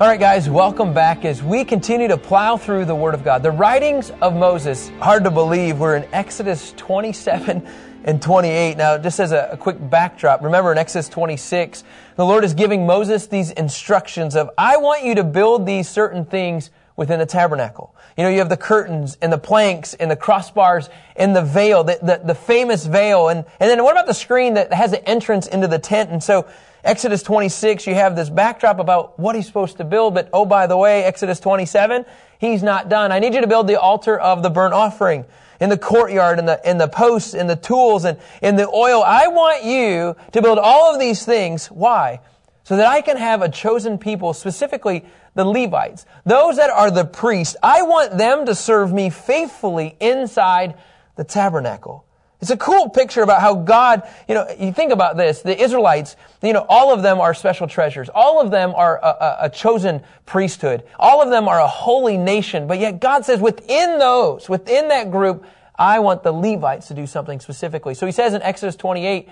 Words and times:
All 0.00 0.06
right, 0.06 0.20
guys, 0.20 0.48
welcome 0.48 0.94
back 0.94 1.24
as 1.24 1.42
we 1.42 1.64
continue 1.64 2.06
to 2.06 2.16
plow 2.16 2.56
through 2.56 2.84
the 2.84 2.94
Word 2.94 3.14
of 3.14 3.24
God. 3.24 3.42
The 3.42 3.50
writings 3.50 4.12
of 4.22 4.32
Moses, 4.36 4.90
hard 5.00 5.24
to 5.24 5.30
believe, 5.32 5.80
we're 5.80 5.96
in 5.96 6.06
Exodus 6.14 6.72
27 6.76 7.66
and 8.04 8.22
28. 8.22 8.76
Now, 8.76 8.96
just 8.96 9.18
as 9.18 9.32
a, 9.32 9.48
a, 9.50 9.56
quick 9.56 9.76
backdrop, 9.90 10.44
remember 10.44 10.70
in 10.70 10.78
Exodus 10.78 11.08
26, 11.08 11.82
the 12.14 12.24
Lord 12.24 12.44
is 12.44 12.54
giving 12.54 12.86
Moses 12.86 13.26
these 13.26 13.50
instructions 13.50 14.36
of, 14.36 14.50
I 14.56 14.76
want 14.76 15.02
you 15.02 15.16
to 15.16 15.24
build 15.24 15.66
these 15.66 15.88
certain 15.88 16.24
things 16.24 16.70
within 16.94 17.18
the 17.18 17.26
tabernacle. 17.26 17.92
You 18.16 18.22
know, 18.22 18.30
you 18.30 18.38
have 18.38 18.48
the 18.48 18.56
curtains 18.56 19.18
and 19.20 19.32
the 19.32 19.38
planks 19.38 19.94
and 19.94 20.08
the 20.08 20.16
crossbars 20.16 20.90
and 21.16 21.34
the 21.34 21.42
veil, 21.42 21.82
the, 21.82 21.98
the, 22.00 22.20
the 22.24 22.34
famous 22.36 22.86
veil. 22.86 23.30
And, 23.30 23.44
and 23.58 23.68
then 23.68 23.82
what 23.82 23.94
about 23.94 24.06
the 24.06 24.14
screen 24.14 24.54
that 24.54 24.72
has 24.72 24.92
an 24.92 25.00
entrance 25.06 25.48
into 25.48 25.66
the 25.66 25.80
tent? 25.80 26.10
And 26.10 26.22
so, 26.22 26.46
Exodus 26.84 27.22
26, 27.22 27.86
you 27.86 27.94
have 27.94 28.14
this 28.14 28.30
backdrop 28.30 28.78
about 28.78 29.18
what 29.18 29.34
he's 29.34 29.46
supposed 29.46 29.78
to 29.78 29.84
build, 29.84 30.14
but 30.14 30.28
oh, 30.32 30.46
by 30.46 30.66
the 30.66 30.76
way, 30.76 31.02
Exodus 31.04 31.40
27, 31.40 32.04
he's 32.38 32.62
not 32.62 32.88
done. 32.88 33.10
I 33.10 33.18
need 33.18 33.34
you 33.34 33.40
to 33.40 33.46
build 33.46 33.66
the 33.66 33.80
altar 33.80 34.18
of 34.18 34.42
the 34.42 34.50
burnt 34.50 34.74
offering 34.74 35.24
in 35.60 35.70
the 35.70 35.78
courtyard 35.78 36.38
and 36.38 36.48
the, 36.48 36.64
and 36.64 36.80
the 36.80 36.86
posts 36.86 37.34
and 37.34 37.50
the 37.50 37.56
tools 37.56 38.04
and 38.04 38.18
in 38.42 38.56
the 38.56 38.68
oil. 38.68 39.02
I 39.04 39.26
want 39.26 39.64
you 39.64 40.14
to 40.32 40.42
build 40.42 40.58
all 40.58 40.92
of 40.92 41.00
these 41.00 41.24
things. 41.24 41.66
Why? 41.66 42.20
So 42.62 42.76
that 42.76 42.86
I 42.86 43.00
can 43.00 43.16
have 43.16 43.42
a 43.42 43.48
chosen 43.48 43.98
people, 43.98 44.32
specifically 44.32 45.04
the 45.34 45.44
Levites, 45.44 46.06
those 46.24 46.56
that 46.56 46.70
are 46.70 46.90
the 46.90 47.04
priests. 47.04 47.56
I 47.62 47.82
want 47.82 48.18
them 48.18 48.46
to 48.46 48.54
serve 48.54 48.92
me 48.92 49.10
faithfully 49.10 49.96
inside 50.00 50.74
the 51.16 51.24
tabernacle. 51.24 52.04
It's 52.40 52.50
a 52.50 52.56
cool 52.56 52.88
picture 52.88 53.22
about 53.22 53.40
how 53.40 53.54
God, 53.54 54.08
you 54.28 54.34
know, 54.34 54.46
you 54.60 54.72
think 54.72 54.92
about 54.92 55.16
this, 55.16 55.42
the 55.42 55.60
Israelites, 55.60 56.14
you 56.40 56.52
know, 56.52 56.64
all 56.68 56.94
of 56.94 57.02
them 57.02 57.20
are 57.20 57.34
special 57.34 57.66
treasures. 57.66 58.08
All 58.14 58.40
of 58.40 58.52
them 58.52 58.74
are 58.76 58.98
a, 58.98 59.06
a, 59.06 59.36
a, 59.46 59.50
chosen 59.50 60.02
priesthood. 60.24 60.84
All 61.00 61.20
of 61.20 61.30
them 61.30 61.48
are 61.48 61.58
a 61.58 61.66
holy 61.66 62.16
nation. 62.16 62.68
But 62.68 62.78
yet 62.78 63.00
God 63.00 63.24
says 63.24 63.40
within 63.40 63.98
those, 63.98 64.48
within 64.48 64.88
that 64.88 65.10
group, 65.10 65.44
I 65.76 65.98
want 65.98 66.22
the 66.22 66.32
Levites 66.32 66.88
to 66.88 66.94
do 66.94 67.08
something 67.08 67.40
specifically. 67.40 67.94
So 67.94 68.06
he 68.06 68.12
says 68.12 68.34
in 68.34 68.42
Exodus 68.42 68.76
28, 68.76 69.28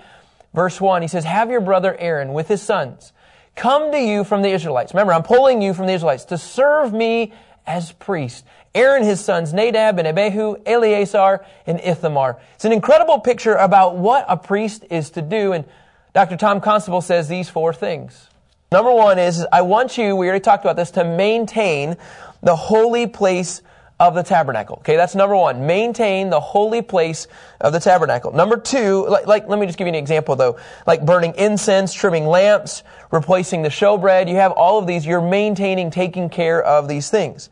verse 0.53 0.81
1, 0.81 1.01
he 1.01 1.07
says, 1.07 1.23
have 1.23 1.49
your 1.49 1.61
brother 1.61 1.95
Aaron 1.97 2.33
with 2.33 2.49
his 2.49 2.61
sons 2.61 3.13
come 3.55 3.91
to 3.91 3.99
you 3.99 4.23
from 4.23 4.43
the 4.43 4.49
Israelites. 4.49 4.93
Remember, 4.93 5.13
I'm 5.13 5.23
pulling 5.23 5.61
you 5.61 5.73
from 5.73 5.87
the 5.87 5.93
Israelites 5.93 6.25
to 6.25 6.37
serve 6.37 6.93
me 6.93 7.33
as 7.67 7.91
priest. 7.91 8.45
Aaron, 8.73 9.03
his 9.03 9.23
sons, 9.23 9.53
Nadab 9.53 9.99
and 9.99 10.07
Abihu, 10.07 10.55
Eleazar 10.65 11.45
and 11.65 11.79
Ithamar. 11.81 12.39
It's 12.55 12.65
an 12.65 12.71
incredible 12.71 13.19
picture 13.19 13.55
about 13.55 13.97
what 13.97 14.25
a 14.27 14.37
priest 14.37 14.85
is 14.89 15.11
to 15.11 15.21
do. 15.21 15.51
And 15.51 15.65
Dr. 16.13 16.37
Tom 16.37 16.61
Constable 16.61 17.01
says 17.01 17.27
these 17.27 17.49
four 17.49 17.73
things. 17.73 18.29
Number 18.71 18.91
one 18.91 19.19
is, 19.19 19.45
I 19.51 19.61
want 19.61 19.97
you, 19.97 20.15
we 20.15 20.27
already 20.27 20.41
talked 20.41 20.63
about 20.65 20.75
this, 20.75 20.91
to 20.91 21.03
maintain 21.03 21.95
the 22.41 22.55
holy 22.55 23.07
place 23.07 23.61
of 23.99 24.13
the 24.13 24.23
tabernacle. 24.23 24.77
Okay, 24.77 24.95
that's 24.95 25.15
number 25.15 25.35
one. 25.35 25.65
Maintain 25.65 26.29
the 26.29 26.39
holy 26.39 26.81
place 26.81 27.27
of 27.59 27.73
the 27.73 27.79
tabernacle. 27.79 28.31
Number 28.31 28.57
two, 28.57 29.07
like, 29.07 29.25
like, 29.25 29.47
let 29.47 29.57
me 29.57 29.65
just 29.65 29.77
give 29.77 29.87
you 29.87 29.93
an 29.93 29.95
example 29.95 30.35
though. 30.35 30.57
Like 30.85 31.05
burning 31.05 31.33
incense, 31.35 31.93
trimming 31.93 32.27
lamps, 32.27 32.83
replacing 33.11 33.63
the 33.63 33.69
showbread. 33.69 34.29
You 34.29 34.35
have 34.35 34.51
all 34.51 34.77
of 34.77 34.85
these. 34.85 35.05
You're 35.05 35.21
maintaining, 35.21 35.89
taking 35.89 36.29
care 36.29 36.61
of 36.63 36.87
these 36.87 37.09
things. 37.09 37.49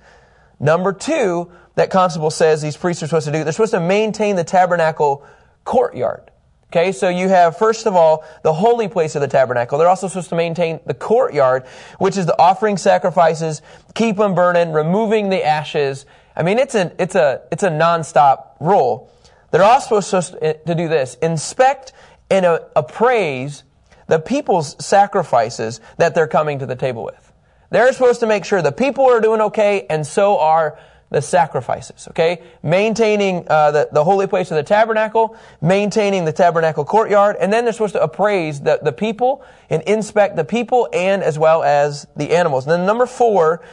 Number 0.59 0.93
two, 0.93 1.51
that 1.75 1.89
Constable 1.89 2.31
says 2.31 2.61
these 2.61 2.77
priests 2.77 3.03
are 3.03 3.07
supposed 3.07 3.25
to 3.25 3.31
do, 3.31 3.43
they're 3.43 3.53
supposed 3.53 3.73
to 3.73 3.79
maintain 3.79 4.35
the 4.35 4.43
tabernacle 4.43 5.25
courtyard. 5.63 6.31
Okay, 6.71 6.91
so 6.91 7.09
you 7.09 7.29
have, 7.29 7.57
first 7.57 7.85
of 7.85 7.95
all, 7.95 8.25
the 8.43 8.51
holy 8.51 8.87
place 8.87 9.15
of 9.15 9.21
the 9.21 9.27
tabernacle. 9.27 9.77
They're 9.77 9.87
also 9.87 10.07
supposed 10.07 10.29
to 10.29 10.35
maintain 10.35 10.79
the 10.85 10.93
courtyard, 10.93 11.65
which 11.99 12.17
is 12.17 12.25
the 12.25 12.37
offering 12.39 12.77
sacrifices, 12.77 13.61
keep 13.93 14.17
them 14.17 14.35
burning, 14.35 14.73
removing 14.73 15.29
the 15.29 15.45
ashes. 15.45 16.05
I 16.35 16.43
mean, 16.43 16.59
it's 16.59 16.75
a, 16.75 16.93
it's 16.99 17.15
a, 17.15 17.41
it's 17.51 17.63
a 17.63 17.69
nonstop 17.69 18.57
rule. 18.59 19.11
They're 19.51 19.63
also 19.63 19.99
supposed 20.01 20.33
to 20.41 20.75
do 20.75 20.87
this. 20.87 21.15
Inspect 21.21 21.93
and 22.29 22.45
appraise 22.75 23.63
the 24.07 24.19
people's 24.19 24.83
sacrifices 24.83 25.81
that 25.97 26.13
they're 26.13 26.27
coming 26.27 26.59
to 26.59 26.65
the 26.65 26.75
table 26.75 27.03
with. 27.03 27.33
They're 27.69 27.91
supposed 27.93 28.19
to 28.19 28.27
make 28.27 28.45
sure 28.45 28.61
the 28.61 28.71
people 28.71 29.05
are 29.05 29.19
doing 29.19 29.41
okay, 29.41 29.85
and 29.89 30.05
so 30.05 30.39
are 30.39 30.77
the 31.09 31.21
sacrifices. 31.21 32.07
Okay, 32.09 32.41
maintaining 32.63 33.47
uh, 33.47 33.71
the 33.71 33.89
the 33.91 34.03
holy 34.03 34.27
place 34.27 34.51
of 34.51 34.57
the 34.57 34.63
tabernacle, 34.63 35.35
maintaining 35.61 36.25
the 36.25 36.33
tabernacle 36.33 36.85
courtyard, 36.85 37.35
and 37.39 37.51
then 37.51 37.63
they're 37.63 37.73
supposed 37.73 37.93
to 37.93 38.01
appraise 38.01 38.61
the 38.61 38.79
the 38.81 38.91
people 38.91 39.43
and 39.69 39.81
inspect 39.83 40.35
the 40.35 40.45
people 40.45 40.89
and 40.93 41.23
as 41.23 41.39
well 41.39 41.63
as 41.63 42.07
the 42.15 42.35
animals. 42.35 42.65
And 42.65 42.73
then 42.73 42.85
number 42.85 43.05
four, 43.05 43.63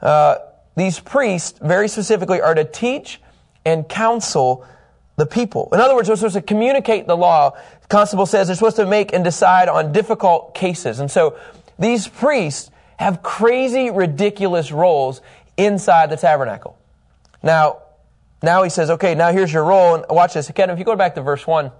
uh, 0.00 0.36
these 0.76 1.00
priests 1.00 1.58
very 1.60 1.88
specifically 1.88 2.40
are 2.40 2.54
to 2.54 2.64
teach 2.64 3.20
and 3.64 3.88
counsel 3.88 4.66
the 5.16 5.26
people. 5.26 5.68
In 5.72 5.80
other 5.80 5.94
words, 5.94 6.08
they're 6.08 6.16
supposed 6.16 6.34
to 6.34 6.42
communicate 6.42 7.06
the 7.06 7.16
law. 7.16 7.50
The 7.82 7.88
Constable 7.88 8.26
says 8.26 8.48
they're 8.48 8.56
supposed 8.56 8.76
to 8.76 8.86
make 8.86 9.12
and 9.12 9.22
decide 9.22 9.68
on 9.68 9.92
difficult 9.92 10.54
cases. 10.54 10.98
And 10.98 11.10
so 11.10 11.38
these 11.78 12.08
priests 12.08 12.70
have 12.96 13.22
crazy, 13.22 13.90
ridiculous 13.90 14.72
roles 14.72 15.20
inside 15.56 16.10
the 16.10 16.16
tabernacle. 16.16 16.76
Now, 17.42 17.82
now 18.42 18.62
he 18.62 18.70
says, 18.70 18.90
okay, 18.90 19.14
now 19.14 19.32
here's 19.32 19.52
your 19.52 19.64
role. 19.64 19.94
And 19.94 20.04
watch 20.10 20.34
this. 20.34 20.50
Again, 20.50 20.70
if 20.70 20.78
you 20.78 20.84
go 20.84 20.96
back 20.96 21.14
to 21.14 21.22
verse 21.22 21.46
1, 21.46 21.70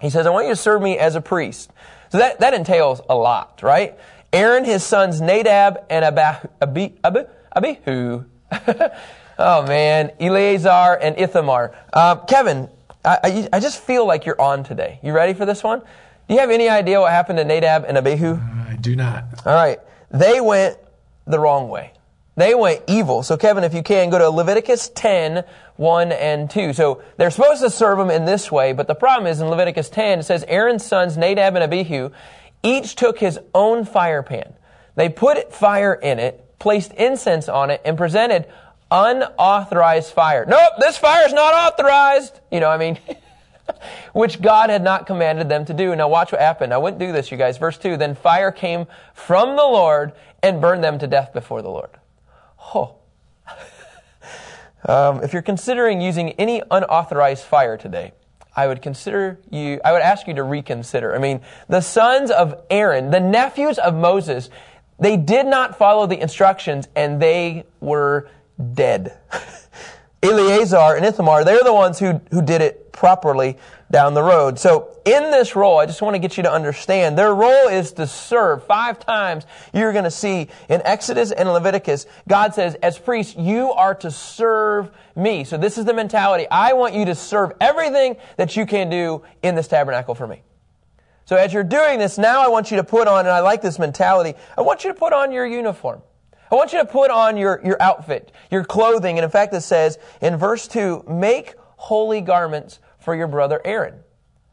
he 0.00 0.10
says, 0.10 0.26
I 0.26 0.30
want 0.30 0.46
you 0.46 0.52
to 0.52 0.56
serve 0.56 0.82
me 0.82 0.98
as 0.98 1.16
a 1.16 1.20
priest. 1.20 1.70
So 2.10 2.18
that, 2.18 2.40
that 2.40 2.52
entails 2.52 3.00
a 3.08 3.14
lot, 3.14 3.62
right? 3.62 3.98
Aaron, 4.32 4.64
his 4.64 4.84
sons 4.84 5.20
Nadab 5.20 5.84
and 5.88 6.04
Abihu, 6.04 6.48
Abihu. 7.54 8.24
oh 9.38 9.66
man, 9.66 10.12
Eleazar 10.20 10.98
and 11.00 11.18
Ithamar. 11.18 11.74
Uh, 11.92 12.16
Kevin, 12.16 12.68
I, 13.04 13.18
I, 13.22 13.48
I, 13.54 13.60
just 13.60 13.82
feel 13.82 14.06
like 14.06 14.26
you're 14.26 14.40
on 14.40 14.64
today. 14.64 14.98
You 15.02 15.12
ready 15.12 15.34
for 15.34 15.46
this 15.46 15.62
one? 15.62 15.80
Do 16.28 16.34
you 16.34 16.40
have 16.40 16.50
any 16.50 16.68
idea 16.68 17.00
what 17.00 17.10
happened 17.10 17.38
to 17.38 17.44
Nadab 17.44 17.84
and 17.86 17.98
Abihu? 17.98 18.34
Uh, 18.34 18.66
I 18.70 18.76
do 18.80 18.96
not. 18.96 19.24
All 19.46 19.54
right. 19.54 19.78
They 20.10 20.40
went 20.40 20.78
the 21.26 21.38
wrong 21.38 21.68
way. 21.68 21.92
They 22.36 22.54
went 22.54 22.82
evil. 22.88 23.22
So 23.22 23.36
Kevin, 23.36 23.62
if 23.62 23.74
you 23.74 23.82
can, 23.82 24.10
go 24.10 24.18
to 24.18 24.28
Leviticus 24.28 24.90
10, 24.94 25.44
1 25.76 26.12
and 26.12 26.50
2. 26.50 26.72
So 26.72 27.02
they're 27.16 27.30
supposed 27.30 27.62
to 27.62 27.70
serve 27.70 27.98
them 27.98 28.10
in 28.10 28.24
this 28.24 28.50
way, 28.50 28.72
but 28.72 28.88
the 28.88 28.94
problem 28.94 29.30
is 29.30 29.40
in 29.40 29.48
Leviticus 29.48 29.88
10, 29.90 30.20
it 30.20 30.22
says 30.24 30.44
Aaron's 30.48 30.84
sons, 30.84 31.16
Nadab 31.16 31.54
and 31.54 31.62
Abihu, 31.62 32.10
each 32.62 32.96
took 32.96 33.18
his 33.18 33.38
own 33.54 33.84
fire 33.84 34.22
pan. 34.22 34.54
They 34.96 35.08
put 35.08 35.52
fire 35.52 35.94
in 35.94 36.18
it, 36.18 36.43
placed 36.58 36.92
incense 36.92 37.48
on 37.48 37.70
it, 37.70 37.80
and 37.84 37.96
presented 37.96 38.46
unauthorized 38.90 40.12
fire. 40.12 40.44
Nope, 40.46 40.74
this 40.78 40.96
fire 40.96 41.26
is 41.26 41.32
not 41.32 41.54
authorized. 41.54 42.40
You 42.50 42.60
know, 42.60 42.70
I 42.70 42.76
mean, 42.76 42.98
which 44.12 44.40
God 44.40 44.70
had 44.70 44.82
not 44.82 45.06
commanded 45.06 45.48
them 45.48 45.64
to 45.66 45.74
do. 45.74 45.94
Now 45.96 46.08
watch 46.08 46.32
what 46.32 46.40
happened. 46.40 46.72
I 46.72 46.78
wouldn't 46.78 47.00
do 47.00 47.12
this, 47.12 47.30
you 47.30 47.36
guys. 47.36 47.58
Verse 47.58 47.78
2, 47.78 47.96
then 47.96 48.14
fire 48.14 48.50
came 48.50 48.86
from 49.14 49.56
the 49.56 49.64
Lord 49.64 50.12
and 50.42 50.60
burned 50.60 50.84
them 50.84 50.98
to 50.98 51.06
death 51.06 51.32
before 51.32 51.62
the 51.62 51.70
Lord. 51.70 51.90
Oh. 52.74 52.96
um, 54.88 55.22
if 55.22 55.32
you're 55.32 55.42
considering 55.42 56.00
using 56.00 56.30
any 56.32 56.62
unauthorized 56.70 57.44
fire 57.44 57.76
today, 57.76 58.12
I 58.56 58.68
would 58.68 58.82
consider 58.82 59.40
you, 59.50 59.80
I 59.84 59.92
would 59.92 60.02
ask 60.02 60.28
you 60.28 60.34
to 60.34 60.44
reconsider. 60.44 61.14
I 61.14 61.18
mean, 61.18 61.40
the 61.68 61.80
sons 61.80 62.30
of 62.30 62.62
Aaron, 62.70 63.10
the 63.10 63.18
nephews 63.18 63.78
of 63.78 63.94
Moses, 63.94 64.48
they 64.98 65.16
did 65.16 65.46
not 65.46 65.76
follow 65.76 66.06
the 66.06 66.20
instructions 66.20 66.88
and 66.94 67.20
they 67.20 67.64
were 67.80 68.28
dead. 68.74 69.18
Eleazar 70.22 70.96
and 70.96 71.04
Ithamar, 71.04 71.44
they're 71.44 71.62
the 71.62 71.72
ones 71.72 71.98
who, 71.98 72.20
who 72.30 72.40
did 72.40 72.62
it 72.62 72.92
properly 72.92 73.58
down 73.90 74.14
the 74.14 74.22
road. 74.22 74.58
So 74.58 74.96
in 75.04 75.30
this 75.30 75.54
role, 75.54 75.78
I 75.78 75.86
just 75.86 76.00
want 76.00 76.14
to 76.14 76.18
get 76.18 76.36
you 76.36 76.44
to 76.44 76.50
understand 76.50 77.18
their 77.18 77.34
role 77.34 77.68
is 77.68 77.92
to 77.92 78.06
serve. 78.06 78.64
Five 78.64 78.98
times 78.98 79.44
you're 79.74 79.92
going 79.92 80.04
to 80.04 80.10
see 80.10 80.48
in 80.68 80.80
Exodus 80.84 81.30
and 81.30 81.52
Leviticus, 81.52 82.06
God 82.26 82.54
says, 82.54 82.74
as 82.76 82.98
priests, 82.98 83.36
you 83.36 83.72
are 83.72 83.94
to 83.96 84.10
serve 84.10 84.90
me. 85.14 85.44
So 85.44 85.58
this 85.58 85.76
is 85.76 85.84
the 85.84 85.94
mentality. 85.94 86.46
I 86.50 86.72
want 86.72 86.94
you 86.94 87.04
to 87.04 87.14
serve 87.14 87.52
everything 87.60 88.16
that 88.36 88.56
you 88.56 88.64
can 88.64 88.88
do 88.88 89.22
in 89.42 89.54
this 89.54 89.68
tabernacle 89.68 90.14
for 90.14 90.26
me. 90.26 90.42
So 91.26 91.36
as 91.36 91.52
you're 91.52 91.64
doing 91.64 91.98
this, 91.98 92.18
now 92.18 92.42
I 92.42 92.48
want 92.48 92.70
you 92.70 92.76
to 92.76 92.84
put 92.84 93.08
on, 93.08 93.20
and 93.20 93.30
I 93.30 93.40
like 93.40 93.62
this 93.62 93.78
mentality, 93.78 94.34
I 94.58 94.60
want 94.60 94.84
you 94.84 94.92
to 94.92 94.98
put 94.98 95.12
on 95.12 95.32
your 95.32 95.46
uniform. 95.46 96.02
I 96.50 96.54
want 96.56 96.72
you 96.72 96.78
to 96.78 96.84
put 96.84 97.10
on 97.10 97.36
your, 97.36 97.60
your 97.64 97.80
outfit, 97.80 98.30
your 98.50 98.62
clothing. 98.64 99.18
And 99.18 99.24
in 99.24 99.30
fact, 99.30 99.54
it 99.54 99.62
says 99.62 99.98
in 100.20 100.36
verse 100.36 100.68
2, 100.68 101.04
make 101.08 101.54
holy 101.76 102.20
garments 102.20 102.78
for 102.98 103.14
your 103.14 103.26
brother 103.26 103.60
Aaron, 103.64 104.00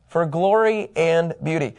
for 0.07 0.25
glory 0.25 0.89
and 0.95 1.33
beauty. 1.43 1.75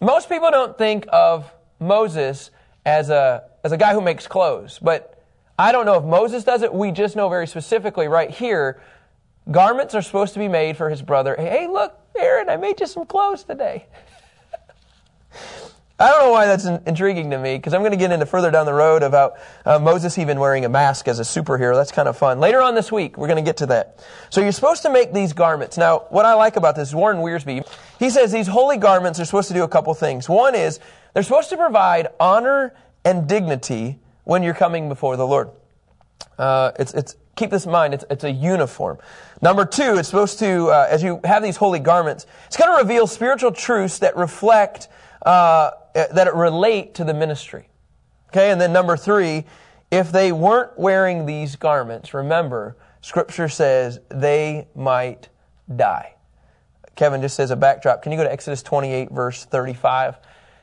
Most 0.00 0.28
people 0.28 0.50
don't 0.50 0.78
think 0.78 1.06
of 1.12 1.52
Moses 1.80 2.50
as 2.86 3.10
a, 3.10 3.44
as 3.64 3.72
a 3.72 3.76
guy 3.76 3.92
who 3.92 4.00
makes 4.00 4.26
clothes, 4.26 4.78
but 4.80 5.22
I 5.58 5.72
don't 5.72 5.84
know 5.84 5.96
if 5.96 6.04
Moses 6.04 6.44
does 6.44 6.62
it. 6.62 6.72
We 6.72 6.92
just 6.92 7.14
know 7.14 7.28
very 7.28 7.46
specifically 7.46 8.08
right 8.08 8.30
here, 8.30 8.80
garments 9.50 9.94
are 9.94 10.02
supposed 10.02 10.32
to 10.34 10.38
be 10.38 10.48
made 10.48 10.76
for 10.76 10.88
his 10.88 11.02
brother. 11.02 11.36
Hey, 11.36 11.68
look, 11.68 11.98
Aaron, 12.16 12.48
I 12.48 12.56
made 12.56 12.80
you 12.80 12.86
some 12.86 13.04
clothes 13.04 13.44
today. 13.44 13.86
I 16.02 16.08
don't 16.08 16.24
know 16.24 16.30
why 16.32 16.46
that's 16.46 16.64
in- 16.64 16.82
intriguing 16.86 17.30
to 17.30 17.38
me 17.38 17.56
because 17.56 17.74
I'm 17.74 17.82
going 17.82 17.92
to 17.92 17.96
get 17.96 18.10
into 18.10 18.26
further 18.26 18.50
down 18.50 18.66
the 18.66 18.74
road 18.74 19.04
about 19.04 19.34
uh, 19.64 19.78
Moses 19.78 20.18
even 20.18 20.40
wearing 20.40 20.64
a 20.64 20.68
mask 20.68 21.06
as 21.06 21.20
a 21.20 21.22
superhero. 21.22 21.76
That's 21.76 21.92
kind 21.92 22.08
of 22.08 22.18
fun. 22.18 22.40
Later 22.40 22.60
on 22.60 22.74
this 22.74 22.90
week, 22.90 23.16
we're 23.16 23.28
going 23.28 23.36
to 23.36 23.48
get 23.48 23.58
to 23.58 23.66
that. 23.66 24.04
So 24.28 24.40
you're 24.40 24.50
supposed 24.50 24.82
to 24.82 24.90
make 24.90 25.12
these 25.12 25.32
garments. 25.32 25.78
Now, 25.78 26.06
what 26.10 26.24
I 26.24 26.34
like 26.34 26.56
about 26.56 26.74
this, 26.74 26.88
is 26.88 26.94
Warren 26.94 27.18
Wiersbe, 27.18 27.64
he 28.00 28.10
says 28.10 28.32
these 28.32 28.48
holy 28.48 28.78
garments 28.78 29.20
are 29.20 29.24
supposed 29.24 29.46
to 29.48 29.54
do 29.54 29.62
a 29.62 29.68
couple 29.68 29.94
things. 29.94 30.28
One 30.28 30.56
is 30.56 30.80
they're 31.14 31.22
supposed 31.22 31.50
to 31.50 31.56
provide 31.56 32.08
honor 32.18 32.74
and 33.04 33.28
dignity 33.28 34.00
when 34.24 34.42
you're 34.42 34.54
coming 34.54 34.88
before 34.88 35.16
the 35.16 35.26
Lord. 35.26 35.50
Uh, 36.36 36.72
it's, 36.80 36.94
it's, 36.94 37.16
keep 37.36 37.50
this 37.50 37.66
in 37.66 37.70
mind, 37.70 37.94
it's, 37.94 38.04
it's 38.10 38.24
a 38.24 38.30
uniform. 38.30 38.98
Number 39.40 39.64
two, 39.64 39.98
it's 39.98 40.08
supposed 40.08 40.38
to, 40.40 40.68
uh, 40.68 40.88
as 40.90 41.02
you 41.02 41.20
have 41.22 41.44
these 41.44 41.56
holy 41.56 41.78
garments, 41.78 42.26
it's 42.46 42.56
going 42.56 42.70
to 42.70 42.82
reveal 42.82 43.06
spiritual 43.06 43.52
truths 43.52 44.00
that 44.00 44.16
reflect 44.16 44.88
uh, 45.22 45.70
that 45.94 46.34
relate 46.34 46.94
to 46.94 47.04
the 47.04 47.14
ministry. 47.14 47.68
Okay, 48.28 48.50
and 48.50 48.60
then 48.60 48.72
number 48.72 48.96
three, 48.96 49.44
if 49.90 50.10
they 50.10 50.32
weren't 50.32 50.78
wearing 50.78 51.26
these 51.26 51.56
garments, 51.56 52.14
remember, 52.14 52.76
Scripture 53.02 53.48
says 53.48 54.00
they 54.08 54.68
might 54.74 55.28
die. 55.74 56.14
Kevin 56.94 57.20
just 57.20 57.36
says 57.36 57.50
a 57.50 57.56
backdrop. 57.56 58.02
Can 58.02 58.12
you 58.12 58.18
go 58.18 58.24
to 58.24 58.32
Exodus 58.32 58.62
28, 58.62 59.10
verse 59.10 59.44
35? 59.44 60.16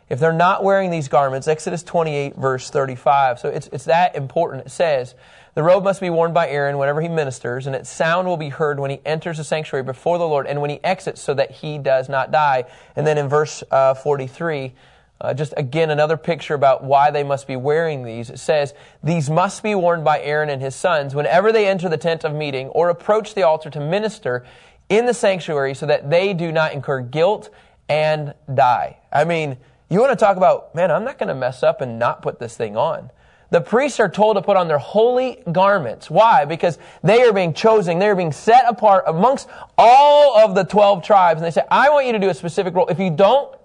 If 0.10 0.20
they're 0.20 0.34
not 0.34 0.64
wearing 0.64 0.90
these 0.90 1.08
garments, 1.08 1.48
Exodus 1.48 1.84
28, 1.84 2.36
verse 2.36 2.70
35. 2.70 3.40
So 3.40 3.50
it's, 3.50 3.68
it's 3.68 3.86
that 3.86 4.16
important. 4.16 4.66
It 4.66 4.70
says, 4.72 5.14
the 5.60 5.64
robe 5.64 5.84
must 5.84 6.00
be 6.00 6.10
worn 6.10 6.32
by 6.32 6.48
Aaron 6.48 6.78
whenever 6.78 7.02
he 7.02 7.10
ministers, 7.10 7.68
and 7.68 7.76
its 7.76 7.90
sound 7.90 8.30
will 8.30 8.38
be 8.38 8.48
heard 8.48 8.80
when 8.80 8.92
he 8.92 9.02
enters 9.06 9.40
the 9.40 9.44
sanctuary 9.44 9.84
before 9.84 10.18
the 10.18 10.26
Lord 10.26 10.48
and 10.48 10.62
when 10.62 10.70
he 10.70 10.82
exits 10.86 11.20
so 11.20 11.34
that 11.34 11.52
he 11.52 11.78
does 11.78 12.08
not 12.08 12.32
die. 12.32 12.64
And 12.96 13.06
then 13.06 13.18
in 13.18 13.28
verse 13.28 13.62
uh, 13.70 13.94
43, 13.94 14.74
uh, 15.20 15.34
just 15.34 15.54
again 15.58 15.90
another 15.90 16.16
picture 16.16 16.54
about 16.54 16.86
why 16.86 17.12
they 17.12 17.26
must 17.26 17.46
be 17.46 17.58
wearing 17.58 18.06
these. 18.06 18.30
It 18.30 18.40
says, 18.40 18.74
These 19.04 19.30
must 19.30 19.62
be 19.62 19.76
worn 19.76 20.02
by 20.02 20.22
Aaron 20.22 20.48
and 20.50 20.62
his 20.62 20.76
sons 20.76 21.14
whenever 21.14 21.52
they 21.52 21.68
enter 21.68 21.90
the 21.90 21.98
tent 21.98 22.24
of 22.24 22.34
meeting 22.34 22.70
or 22.70 22.88
approach 22.88 23.34
the 23.34 23.44
altar 23.44 23.70
to 23.70 23.82
minister 23.82 24.46
in 24.88 25.08
the 25.08 25.14
sanctuary 25.14 25.74
so 25.74 25.86
that 25.88 26.10
they 26.10 26.34
do 26.34 26.54
not 26.54 26.72
incur 26.72 27.02
guilt 27.02 27.50
and 27.90 28.34
die. 28.54 28.98
I 29.12 29.26
mean, 29.26 29.58
you 29.90 30.00
want 30.00 30.18
to 30.18 30.26
talk 30.26 30.38
about, 30.38 30.74
man, 30.74 30.90
I'm 30.90 31.04
not 31.04 31.18
going 31.18 31.28
to 31.28 31.36
mess 31.36 31.64
up 31.64 31.82
and 31.82 32.00
not 32.00 32.22
put 32.22 32.40
this 32.40 32.56
thing 32.56 32.78
on. 32.78 33.12
The 33.52 33.62
priests 33.62 34.00
are 34.00 34.10
told 34.10 34.38
to 34.38 34.42
put 34.42 34.58
on 34.58 34.68
their 34.68 34.78
holy 34.78 35.42
garments. 35.52 36.10
Why? 36.10 36.46
Because 36.46 36.78
they 37.04 37.24
are 37.24 37.34
being 37.34 37.54
chosen. 37.54 37.98
They 37.98 38.08
are 38.08 38.16
being 38.16 38.32
set 38.32 38.66
apart 38.68 39.06
amongst 39.08 39.50
all 39.78 40.38
of 40.38 40.54
the 40.54 40.64
12 40.64 41.04
tribes. 41.04 41.42
And 41.42 41.46
they 41.46 41.52
say, 41.52 41.66
I 41.70 41.90
want 41.90 42.06
you 42.06 42.14
to 42.14 42.20
do 42.20 42.30
a 42.30 42.34
specific 42.34 42.76
role. 42.76 42.88
If 42.88 43.00
you 43.00 43.10
don't, 43.10 43.56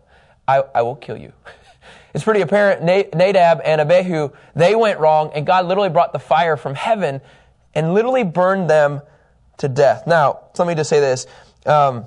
I, 0.49 0.63
I 0.75 0.83
will 0.83 0.97
kill 0.97 1.19
you. 1.19 1.33
it's 2.15 2.25
pretty 2.25 2.41
apparent 2.41 2.83
Nadab 2.83 3.61
and 3.65 3.81
Abihu, 3.81 4.31
they 4.55 4.75
went 4.75 5.01
wrong 5.01 5.33
and 5.35 5.47
God 5.47 5.67
literally 5.67 5.91
brought 5.91 6.13
the 6.13 6.19
fire 6.19 6.57
from 6.57 6.75
heaven 6.75 7.21
and 7.75 7.93
literally 7.93 8.25
burned 8.25 8.71
them 8.71 9.03
to 9.59 9.69
death. 9.69 10.07
Now, 10.07 10.41
let 10.59 10.67
me 10.67 10.75
just 10.75 10.89
say 10.89 11.01
this. 11.01 11.27
Um, 11.67 12.07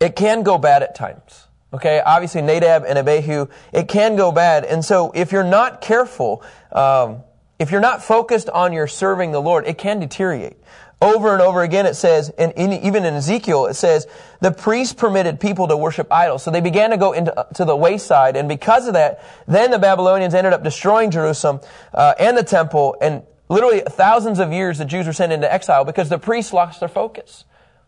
it 0.00 0.16
can 0.16 0.42
go 0.42 0.58
bad 0.58 0.82
at 0.82 0.94
times. 0.94 1.46
Okay, 1.72 2.02
obviously 2.04 2.42
Nadab 2.42 2.84
and 2.84 2.98
Abihu, 2.98 3.46
it 3.72 3.86
can 3.86 4.16
go 4.16 4.32
bad. 4.32 4.64
And 4.64 4.84
so 4.84 5.12
if 5.14 5.30
you're 5.30 5.44
not 5.44 5.80
careful, 5.80 6.42
um, 6.72 7.22
if 7.58 7.70
you're 7.70 7.80
not 7.80 8.02
focused 8.02 8.48
on 8.48 8.72
your 8.72 8.86
serving 8.86 9.32
the 9.32 9.40
Lord, 9.40 9.66
it 9.66 9.78
can 9.78 10.00
deteriorate. 10.00 10.56
Over 11.02 11.32
and 11.32 11.40
over 11.40 11.62
again 11.62 11.86
it 11.86 11.94
says, 11.94 12.28
and 12.36 12.52
in, 12.52 12.72
even 12.72 13.06
in 13.06 13.14
Ezekiel 13.14 13.66
it 13.66 13.74
says, 13.74 14.06
the 14.40 14.50
priests 14.50 14.92
permitted 14.92 15.40
people 15.40 15.68
to 15.68 15.76
worship 15.76 16.12
idols. 16.12 16.42
So 16.42 16.50
they 16.50 16.60
began 16.60 16.90
to 16.90 16.98
go 16.98 17.12
into 17.12 17.38
uh, 17.38 17.44
to 17.54 17.64
the 17.64 17.74
wayside, 17.74 18.36
and 18.36 18.48
because 18.48 18.86
of 18.86 18.94
that, 18.94 19.24
then 19.46 19.70
the 19.70 19.78
Babylonians 19.78 20.34
ended 20.34 20.52
up 20.52 20.62
destroying 20.62 21.10
Jerusalem 21.10 21.60
uh, 21.94 22.14
and 22.18 22.36
the 22.36 22.42
temple, 22.42 22.96
and 23.00 23.22
literally 23.48 23.80
thousands 23.80 24.38
of 24.38 24.52
years 24.52 24.76
the 24.76 24.84
Jews 24.84 25.06
were 25.06 25.14
sent 25.14 25.32
into 25.32 25.50
exile 25.50 25.84
because 25.84 26.10
the 26.10 26.18
priests 26.18 26.52
lost 26.52 26.80
their 26.80 26.88
focus. 26.88 27.44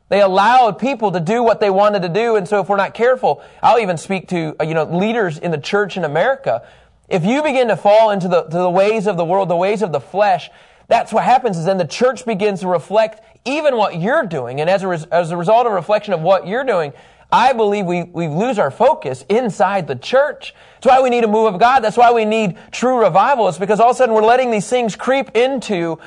They 0.09 0.21
allowed 0.21 0.79
people 0.79 1.13
to 1.13 1.21
do 1.21 1.43
what 1.43 1.61
they 1.61 1.71
wanted 1.71 2.03
to 2.03 2.09
do. 2.11 2.37
And 2.37 2.47
so 2.47 2.61
if 2.61 2.69
we're 2.69 2.77
not 2.77 2.93
careful, 2.93 3.43
I'll 3.63 3.79
even 3.79 3.97
speak 3.97 4.29
to, 4.29 4.55
uh, 4.61 4.65
you 4.65 4.75
know, 4.75 4.85
leaders 4.85 5.39
in 5.39 5.53
the 5.53 5.59
church 5.59 5.97
in 5.97 6.05
America. 6.05 6.67
If 7.09 7.25
you 7.25 7.43
begin 7.43 7.69
to 7.69 7.77
fall 7.77 8.11
into 8.11 8.29
the, 8.29 8.43
to 8.43 8.59
the 8.59 8.71
ways 8.71 9.07
of 9.07 9.17
the 9.17 9.25
world, 9.25 9.49
the 9.49 9.57
ways 9.57 9.83
of 9.83 9.93
the 9.93 10.01
flesh, 10.01 10.51
that's 10.89 11.13
what 11.13 11.25
happens 11.25 11.59
is 11.59 11.65
then 11.65 11.79
the 11.79 11.87
church 11.87 12.25
begins 12.25 12.61
to 12.61 12.69
reflect 12.69 13.23
even 13.45 13.77
what 13.77 14.01
you're 14.01 14.27
doing. 14.27 14.61
And 14.61 14.71
as 14.71 14.83
a, 14.83 14.89
res, 14.89 15.05
as 15.05 15.31
a 15.31 15.37
result 15.37 15.67
of 15.67 15.73
reflection 15.73 16.15
of 16.15 16.21
what 16.21 16.47
you're 16.47 16.65
doing, 16.65 16.93
I 17.31 17.55
believe 17.55 17.87
we, 17.87 18.03
we 18.03 18.29
lose 18.29 18.59
our 18.59 18.71
focus 18.71 19.25
inside 19.29 19.89
the 19.89 19.97
church. 19.97 20.55
That's 20.75 20.87
why 20.87 21.01
we 21.01 21.09
need 21.09 21.25
a 21.25 21.29
move 21.29 21.53
of 21.53 21.59
God. 21.59 21.81
That's 21.81 21.97
why 21.97 22.13
we 22.13 22.27
need 22.27 22.59
true 22.71 23.01
revival. 23.01 23.49
It's 23.49 23.59
because 23.59 23.81
all 23.81 23.91
of 23.91 23.97
a 23.97 23.99
sudden 23.99 24.15
we're 24.15 24.25
letting 24.25 24.51
these 24.51 24.69
things 24.69 24.97
creep 24.97 25.35
into 25.35 25.99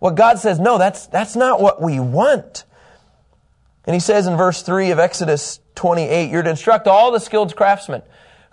what 0.00 0.16
God 0.16 0.38
says, 0.38 0.58
no, 0.58 0.76
that's, 0.76 1.06
that's 1.06 1.36
not 1.36 1.60
what 1.60 1.80
we 1.80 2.00
want. 2.00 2.64
And 3.86 3.94
he 3.94 4.00
says 4.00 4.26
in 4.26 4.36
verse 4.36 4.62
3 4.62 4.90
of 4.90 4.98
Exodus 4.98 5.60
28, 5.76 6.30
you're 6.30 6.42
to 6.42 6.50
instruct 6.50 6.88
all 6.88 7.12
the 7.12 7.20
skilled 7.20 7.54
craftsmen 7.54 8.02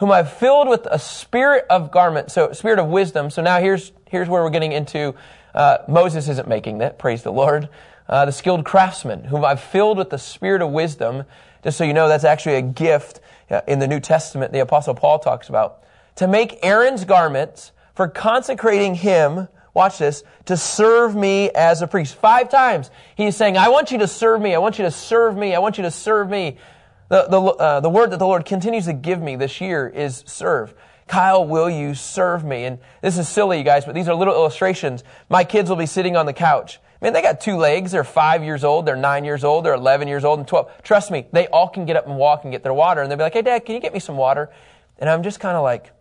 whom 0.02 0.12
I've 0.12 0.34
filled 0.34 0.68
with 0.68 0.88
a 0.90 0.98
spirit 0.98 1.68
of 1.70 1.92
garment, 1.92 2.32
so 2.32 2.52
spirit 2.54 2.80
of 2.80 2.88
wisdom. 2.88 3.30
So 3.30 3.44
now 3.44 3.60
here's, 3.60 3.92
here's 4.10 4.28
where 4.28 4.42
we're 4.42 4.50
getting 4.50 4.72
into, 4.72 5.14
uh, 5.54 5.78
Moses 5.88 6.28
isn't 6.28 6.48
making 6.48 6.80
that, 6.80 6.98
praise 6.98 7.22
the 7.22 7.32
Lord. 7.32 7.70
Uh, 8.10 8.26
the 8.26 8.32
skilled 8.32 8.66
craftsmen 8.66 9.26
whom 9.26 9.46
I've 9.46 9.62
filled 9.62 10.00
with 10.00 10.10
the 10.10 10.18
spirit 10.18 10.64
of 10.64 10.72
wisdom. 10.72 11.24
Just 11.64 11.78
so 11.78 11.84
you 11.84 11.94
know, 11.94 12.08
that's 12.08 12.24
actually 12.24 12.56
a 12.56 12.64
gift 12.64 13.22
uh, 13.52 13.62
in 13.68 13.78
the 13.78 13.88
New 13.88 14.00
Testament 14.00 14.52
the 14.52 14.60
apostle 14.60 14.96
Paul 14.96 15.20
talks 15.20 15.50
about. 15.50 15.84
To 16.16 16.28
make 16.28 16.58
Aaron's 16.64 17.06
garments 17.06 17.72
for 17.94 18.08
consecrating 18.08 18.96
him 18.96 19.48
watch 19.76 20.00
this, 20.00 20.24
to 20.46 20.58
serve 20.58 21.16
me 21.16 21.52
as 21.52 21.82
a 21.84 21.88
priest. 21.88 22.16
Five 22.16 22.50
times 22.50 22.90
he's 23.16 23.38
saying, 23.38 23.56
I 23.56 23.70
want 23.70 23.92
you 23.92 24.00
to 24.00 24.08
serve 24.08 24.42
me. 24.42 24.56
I 24.56 24.58
want 24.58 24.80
you 24.80 24.86
to 24.86 24.92
serve 24.92 25.38
me. 25.38 25.56
I 25.56 25.60
want 25.60 25.78
you 25.78 25.84
to 25.84 25.92
serve 25.92 26.28
me. 26.28 26.58
The, 27.12 27.28
the, 27.28 27.42
uh, 27.42 27.80
the 27.82 27.90
word 27.90 28.12
that 28.12 28.20
the 28.20 28.26
Lord 28.26 28.46
continues 28.46 28.86
to 28.86 28.94
give 28.94 29.22
me 29.22 29.36
this 29.36 29.60
year 29.60 29.86
is 29.86 30.24
serve. 30.26 30.74
Kyle, 31.10 31.46
will 31.46 31.70
you 31.70 31.94
serve 31.94 32.46
me? 32.46 32.64
And 32.64 32.80
this 33.02 33.18
is 33.18 33.28
silly, 33.28 33.58
you 33.58 33.66
guys, 33.66 33.84
but 33.84 33.94
these 33.94 34.08
are 34.08 34.16
little 34.16 34.34
illustrations. 34.34 35.04
My 35.30 35.44
kids 35.44 35.70
will 35.70 35.76
be 35.76 35.88
sitting 35.88 36.16
on 36.16 36.26
the 36.26 36.32
couch. 36.32 36.80
Man, 37.02 37.12
they 37.12 37.22
got 37.22 37.42
two 37.42 37.58
legs. 37.58 37.92
They're 37.92 38.06
five 38.06 38.46
years 38.46 38.64
old. 38.64 38.86
They're 38.86 38.96
nine 38.96 39.26
years 39.26 39.44
old. 39.44 39.66
They're 39.66 39.74
11 39.74 40.08
years 40.08 40.24
old 40.24 40.40
and 40.40 40.48
12. 40.48 40.84
Trust 40.84 41.12
me, 41.12 41.28
they 41.34 41.48
all 41.48 41.68
can 41.68 41.86
get 41.86 41.98
up 41.98 42.08
and 42.08 42.16
walk 42.16 42.46
and 42.46 42.54
get 42.54 42.64
their 42.64 42.74
water. 42.74 43.02
And 43.02 43.12
they'll 43.12 43.18
be 43.18 43.24
like, 43.24 43.34
hey, 43.34 43.42
dad, 43.42 43.66
can 43.66 43.76
you 43.76 43.82
get 43.82 43.94
me 43.94 44.00
some 44.00 44.16
water? 44.16 44.50
And 44.98 45.10
I'm 45.10 45.22
just 45.22 45.42
kind 45.42 45.58
of 45.58 45.64
like, 45.64 45.92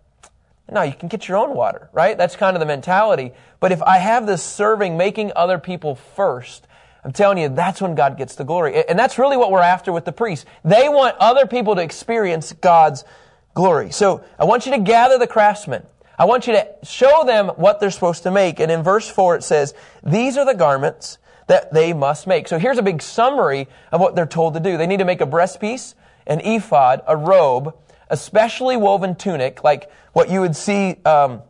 no, 0.70 0.82
you 0.82 0.92
can 0.92 1.08
get 1.08 1.26
your 1.26 1.38
own 1.38 1.56
water, 1.56 1.90
right? 1.92 2.16
That's 2.16 2.36
kind 2.36 2.54
of 2.54 2.60
the 2.60 2.66
mentality. 2.66 3.32
But 3.58 3.72
if 3.72 3.82
I 3.82 3.98
have 3.98 4.28
this 4.28 4.44
serving, 4.44 4.96
making 4.96 5.32
other 5.34 5.58
people 5.58 5.96
first, 5.96 6.68
I'm 7.04 7.12
telling 7.12 7.38
you, 7.38 7.48
that's 7.48 7.80
when 7.80 7.94
God 7.94 8.18
gets 8.18 8.34
the 8.34 8.44
glory. 8.44 8.84
And 8.86 8.98
that's 8.98 9.18
really 9.18 9.36
what 9.36 9.50
we're 9.50 9.60
after 9.60 9.92
with 9.92 10.04
the 10.04 10.12
priests. 10.12 10.44
They 10.64 10.88
want 10.88 11.16
other 11.18 11.46
people 11.46 11.74
to 11.76 11.82
experience 11.82 12.52
God's 12.52 13.04
glory. 13.54 13.90
So 13.90 14.22
I 14.38 14.44
want 14.44 14.66
you 14.66 14.72
to 14.72 14.78
gather 14.78 15.18
the 15.18 15.26
craftsmen. 15.26 15.84
I 16.18 16.26
want 16.26 16.46
you 16.46 16.52
to 16.52 16.68
show 16.82 17.24
them 17.24 17.48
what 17.56 17.80
they're 17.80 17.90
supposed 17.90 18.24
to 18.24 18.30
make. 18.30 18.60
And 18.60 18.70
in 18.70 18.82
verse 18.82 19.08
4 19.08 19.36
it 19.36 19.44
says, 19.44 19.72
These 20.02 20.36
are 20.36 20.44
the 20.44 20.54
garments 20.54 21.16
that 21.46 21.72
they 21.72 21.94
must 21.94 22.26
make. 22.26 22.46
So 22.46 22.58
here's 22.58 22.78
a 22.78 22.82
big 22.82 23.00
summary 23.00 23.66
of 23.90 24.00
what 24.00 24.14
they're 24.14 24.26
told 24.26 24.54
to 24.54 24.60
do. 24.60 24.76
They 24.76 24.86
need 24.86 24.98
to 24.98 25.04
make 25.06 25.22
a 25.22 25.26
breastpiece, 25.26 25.94
an 26.26 26.40
ephod, 26.40 27.02
a 27.06 27.16
robe, 27.16 27.74
a 28.10 28.16
specially 28.16 28.76
woven 28.76 29.14
tunic, 29.14 29.64
like 29.64 29.90
what 30.12 30.28
you 30.28 30.40
would 30.40 30.54
see 30.54 30.96
um, 31.04 31.42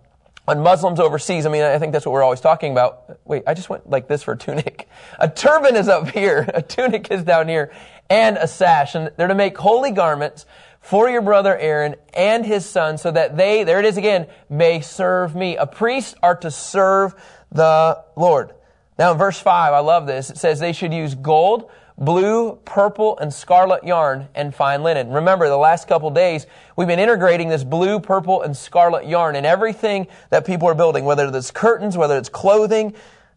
on 0.51 0.61
Muslims 0.65 0.99
overseas. 0.99 1.47
I 1.47 1.49
mean, 1.49 1.63
I 1.63 1.79
think 1.79 1.93
that's 1.93 2.05
what 2.05 2.13
we're 2.13 2.25
always 2.25 2.41
talking 2.41 2.73
about. 2.73 3.21
Wait, 3.25 3.45
I 3.47 3.55
just 3.55 3.71
went 3.71 3.89
like 3.89 4.09
this 4.09 4.25
for 4.25 4.33
a 4.33 4.37
tunic. 4.37 4.89
A 5.21 5.29
turban 5.29 5.77
is 5.77 5.87
up 5.87 6.11
here, 6.11 6.45
a 6.55 6.61
tunic 6.61 7.09
is 7.13 7.23
down 7.23 7.47
here, 7.47 7.73
and 8.09 8.37
a 8.37 8.49
sash. 8.49 8.97
And 8.97 9.13
they're 9.17 9.29
to 9.29 9.35
make 9.37 9.57
holy 9.57 9.93
garments 9.93 10.47
for 10.81 11.09
your 11.09 11.23
brother 11.23 11.57
Aaron 11.57 11.95
and 12.13 12.45
his 12.45 12.67
son 12.67 12.99
so 12.99 13.13
that 13.13 13.37
they, 13.37 13.63
there 13.63 13.79
it 13.79 13.85
is 13.85 13.97
again, 13.97 14.27
may 14.49 14.81
serve 14.81 15.37
me. 15.37 15.57
A 15.57 15.67
priest 15.67 16.17
are 16.21 16.35
to 16.37 16.51
serve 16.51 17.15
the 17.53 18.03
Lord. 18.17 18.53
Now 18.99 19.13
in 19.13 19.19
verse 19.19 19.39
5, 19.39 19.73
I 19.73 19.79
love 19.79 20.09
this. 20.09 20.31
It 20.31 20.37
says 20.37 20.59
they 20.59 20.73
should 20.73 20.93
use 20.93 21.15
gold, 21.15 21.71
blue, 22.01 22.57
purple, 22.65 23.19
and 23.19 23.33
scarlet 23.33 23.85
yarn 23.85 24.29
and 24.35 24.55
fine 24.55 24.83
linen. 24.83 25.11
Remember, 25.11 25.49
the 25.49 25.59
last 25.59 25.87
couple 25.87 26.11
days, 26.11 26.47
we've 26.75 26.89
been 26.89 26.99
integrating 26.99 27.49
this 27.51 27.63
blue, 27.63 28.01
purple, 28.01 28.43
and 28.43 28.57
scarlet 28.57 29.07
yarn 29.07 29.37
in 29.37 29.45
everything 29.45 30.07
that 30.31 30.47
people 30.47 30.67
are 30.67 30.75
building, 30.75 31.05
whether 31.05 31.29
it's 31.29 31.51
curtains, 31.51 31.99
whether 31.99 32.17
it's 32.17 32.31
clothing. 32.31 32.95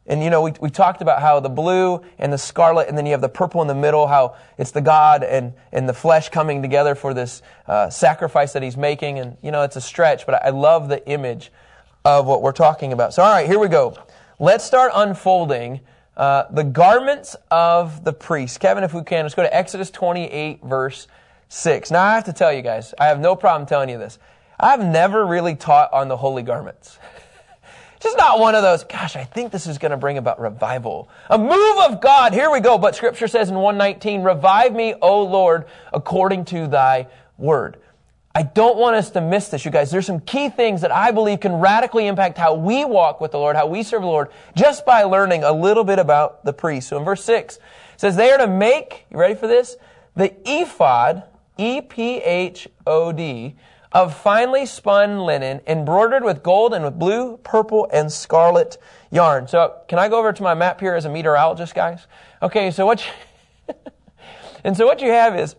And 0.07 0.23
you 0.23 0.29
know, 0.29 0.41
we, 0.41 0.53
we 0.61 0.69
talked 0.69 1.01
about 1.01 1.21
how 1.21 1.41
the 1.41 1.49
blue 1.49 2.01
and 2.17 2.31
the 2.31 2.37
scarlet, 2.37 2.87
and 2.87 2.97
then 2.97 3.05
you 3.05 3.11
have 3.11 3.21
the 3.21 3.29
purple 3.29 3.61
in 3.61 3.67
the 3.67 3.75
middle, 3.75 4.07
how 4.07 4.35
it's 4.57 4.71
the 4.71 4.81
God 4.81 5.23
and, 5.23 5.53
and 5.73 5.87
the 5.87 5.93
flesh 5.93 6.29
coming 6.29 6.61
together 6.61 6.95
for 6.95 7.13
this 7.13 7.41
uh, 7.67 7.89
sacrifice 7.89 8.53
that 8.53 8.63
he's 8.63 8.77
making. 8.77 9.19
And 9.19 9.37
you 9.41 9.51
know, 9.51 9.63
it's 9.63 9.75
a 9.75 9.81
stretch, 9.81 10.25
but 10.25 10.43
I 10.43 10.49
love 10.49 10.87
the 10.87 11.05
image 11.07 11.51
of 12.05 12.25
what 12.25 12.41
we're 12.41 12.53
talking 12.53 12.93
about. 12.93 13.13
So, 13.13 13.23
all 13.23 13.31
right, 13.31 13.47
here 13.47 13.59
we 13.59 13.67
go. 13.67 13.97
Let's 14.39 14.65
start 14.65 14.91
unfolding 14.93 15.81
uh, 16.15 16.45
the 16.51 16.63
garments 16.63 17.35
of 17.49 18.03
the 18.03 18.13
priest. 18.13 18.59
Kevin, 18.59 18.83
if 18.83 18.93
we 18.93 19.03
can, 19.03 19.23
let's 19.23 19.35
go 19.35 19.43
to 19.43 19.55
Exodus 19.55 19.89
28, 19.91 20.63
verse 20.63 21.07
6. 21.49 21.91
Now, 21.91 22.03
I 22.03 22.15
have 22.15 22.25
to 22.25 22.33
tell 22.33 22.53
you 22.53 22.61
guys, 22.61 22.93
I 22.99 23.07
have 23.07 23.19
no 23.19 23.35
problem 23.35 23.67
telling 23.67 23.89
you 23.89 23.97
this. 23.97 24.19
I've 24.59 24.83
never 24.83 25.25
really 25.25 25.55
taught 25.55 25.91
on 25.91 26.07
the 26.07 26.17
holy 26.17 26.43
garments. 26.43 26.97
Just 27.99 28.17
not 28.17 28.39
one 28.39 28.53
of 28.53 28.61
those, 28.63 28.83
gosh, 28.83 29.15
I 29.15 29.23
think 29.23 29.51
this 29.51 29.65
is 29.65 29.77
going 29.77 29.91
to 29.91 29.97
bring 29.97 30.17
about 30.17 30.39
revival. 30.39 31.09
A 31.29 31.37
move 31.37 31.77
of 31.79 32.01
God. 32.01 32.33
Here 32.33 32.51
we 32.51 32.59
go. 32.59 32.77
But 32.77 32.95
scripture 32.95 33.27
says 33.27 33.49
in 33.49 33.55
119, 33.55 34.23
revive 34.23 34.73
me, 34.73 34.93
O 35.01 35.23
Lord, 35.23 35.65
according 35.93 36.45
to 36.45 36.67
thy 36.67 37.07
word. 37.37 37.77
I 38.35 38.41
don't 38.41 38.77
want 38.77 38.95
us 38.95 39.11
to 39.11 39.21
miss 39.21 39.49
this, 39.49 39.63
you 39.63 39.69
guys. 39.69 39.91
There's 39.91 40.07
some 40.07 40.19
key 40.19 40.49
things 40.49 40.81
that 40.81 40.91
I 40.91 41.11
believe 41.11 41.39
can 41.39 41.53
radically 41.53 42.07
impact 42.07 42.39
how 42.39 42.55
we 42.55 42.83
walk 42.83 43.21
with 43.21 43.31
the 43.31 43.37
Lord, 43.37 43.55
how 43.55 43.67
we 43.67 43.83
serve 43.83 44.01
the 44.01 44.07
Lord, 44.07 44.29
just 44.55 44.87
by 44.87 45.03
learning 45.03 45.43
a 45.43 45.51
little 45.51 45.83
bit 45.83 45.99
about 45.99 46.43
the 46.43 46.51
priest. 46.51 46.89
So 46.89 46.97
in 46.97 47.05
verse 47.05 47.23
6, 47.23 47.57
it 47.57 47.61
says 47.97 48.15
they 48.15 48.31
are 48.31 48.39
to 48.39 48.47
make, 48.47 49.05
you 49.11 49.17
ready 49.17 49.35
for 49.35 49.45
this? 49.45 49.75
The 50.15 50.33
ephod, 50.45 51.23
E-P-H-O-D, 51.59 53.55
of 53.91 54.17
finely 54.17 54.65
spun 54.65 55.19
linen, 55.19 55.61
embroidered 55.67 56.23
with 56.23 56.41
gold 56.41 56.73
and 56.73 56.83
with 56.83 56.97
blue, 56.97 57.37
purple, 57.37 57.87
and 57.93 58.11
scarlet 58.11 58.77
yarn. 59.11 59.47
So, 59.47 59.75
can 59.87 59.99
I 59.99 60.09
go 60.09 60.17
over 60.17 60.33
to 60.33 60.41
my 60.41 60.55
map 60.55 60.79
here 60.79 60.95
as 60.95 61.05
a 61.05 61.09
meteorologist, 61.09 61.75
guys? 61.75 62.07
Okay, 62.41 62.71
so 62.71 62.87
what 62.87 63.05
you, 63.05 63.75
and 64.63 64.75
so 64.75 64.87
what 64.87 64.99
you 65.01 65.11
have 65.11 65.37
is, 65.37 65.55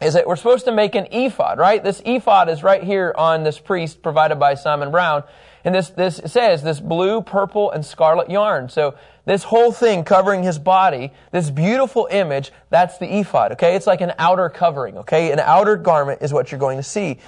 is 0.00 0.14
that 0.14 0.26
we're 0.26 0.36
supposed 0.36 0.66
to 0.66 0.72
make 0.72 0.94
an 0.94 1.06
ephod, 1.10 1.58
right? 1.58 1.82
This 1.82 2.02
ephod 2.04 2.48
is 2.48 2.62
right 2.62 2.82
here 2.82 3.14
on 3.16 3.44
this 3.44 3.58
priest 3.58 4.02
provided 4.02 4.36
by 4.36 4.54
Simon 4.54 4.90
Brown. 4.90 5.24
And 5.64 5.74
this, 5.74 5.90
this 5.90 6.20
says 6.26 6.62
this 6.62 6.80
blue, 6.80 7.22
purple, 7.22 7.70
and 7.70 7.84
scarlet 7.84 8.30
yarn. 8.30 8.68
So 8.68 8.94
this 9.24 9.42
whole 9.42 9.72
thing 9.72 10.04
covering 10.04 10.42
his 10.42 10.58
body, 10.58 11.12
this 11.32 11.50
beautiful 11.50 12.08
image, 12.10 12.52
that's 12.70 12.98
the 12.98 13.18
ephod, 13.18 13.52
okay? 13.52 13.74
It's 13.74 13.86
like 13.86 14.00
an 14.00 14.12
outer 14.18 14.48
covering, 14.48 14.98
okay? 14.98 15.32
An 15.32 15.40
outer 15.40 15.76
garment 15.76 16.22
is 16.22 16.32
what 16.32 16.52
you're 16.52 16.60
going 16.60 16.76
to 16.76 16.84
see. 16.84 17.18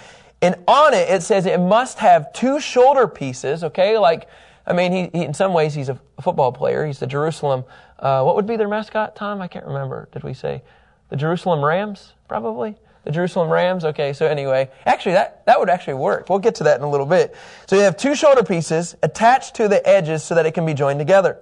And 0.41 0.55
on 0.69 0.95
it, 0.95 1.09
it 1.11 1.23
says 1.23 1.47
it 1.47 1.59
must 1.59 1.99
have 1.99 2.33
two 2.33 2.61
shoulder 2.61 3.09
pieces, 3.09 3.65
okay? 3.65 3.99
Like, 3.99 4.29
I 4.67 4.73
mean, 4.73 4.93
he, 4.93 5.19
he 5.19 5.25
in 5.25 5.35
some 5.35 5.53
ways, 5.53 5.75
he's 5.75 5.89
a 5.89 5.99
football 6.21 6.53
player. 6.53 6.87
He's 6.87 7.01
the 7.01 7.07
Jerusalem, 7.07 7.65
uh, 7.99 8.23
what 8.23 8.37
would 8.37 8.47
be 8.47 8.57
their 8.57 8.69
mascot, 8.69 9.17
Tom? 9.17 9.43
I 9.43 9.49
can't 9.49 9.67
remember. 9.67 10.09
Did 10.13 10.23
we 10.23 10.35
say 10.35 10.63
the 11.09 11.17
Jerusalem 11.17 11.65
Rams? 11.65 12.13
Probably. 12.29 12.77
The 13.05 13.13
Jerusalem 13.13 13.49
Rams? 13.49 13.85
Okay, 13.85 14.13
so 14.13 14.27
anyway, 14.27 14.71
actually 14.85 15.13
that, 15.13 15.47
that 15.47 15.59
would 15.59 15.71
actually 15.71 15.95
work. 15.95 16.29
We'll 16.29 16.39
get 16.41 16.57
to 16.57 16.65
that 16.65 16.79
in 16.79 16.85
a 16.85 16.91
little 16.91 17.07
bit. 17.07 17.35
So 17.67 17.77
you 17.77 17.83
have 17.83 17.97
two 17.97 18.15
shoulder 18.15 18.43
pieces 18.43 18.97
attached 19.03 19.55
to 19.57 19.69
the 19.69 19.87
edges 19.89 20.23
so 20.23 20.35
that 20.35 20.47
it 20.47 20.53
can 20.53 20.67
be 20.67 20.75
joined 20.75 20.99
together. 20.99 21.39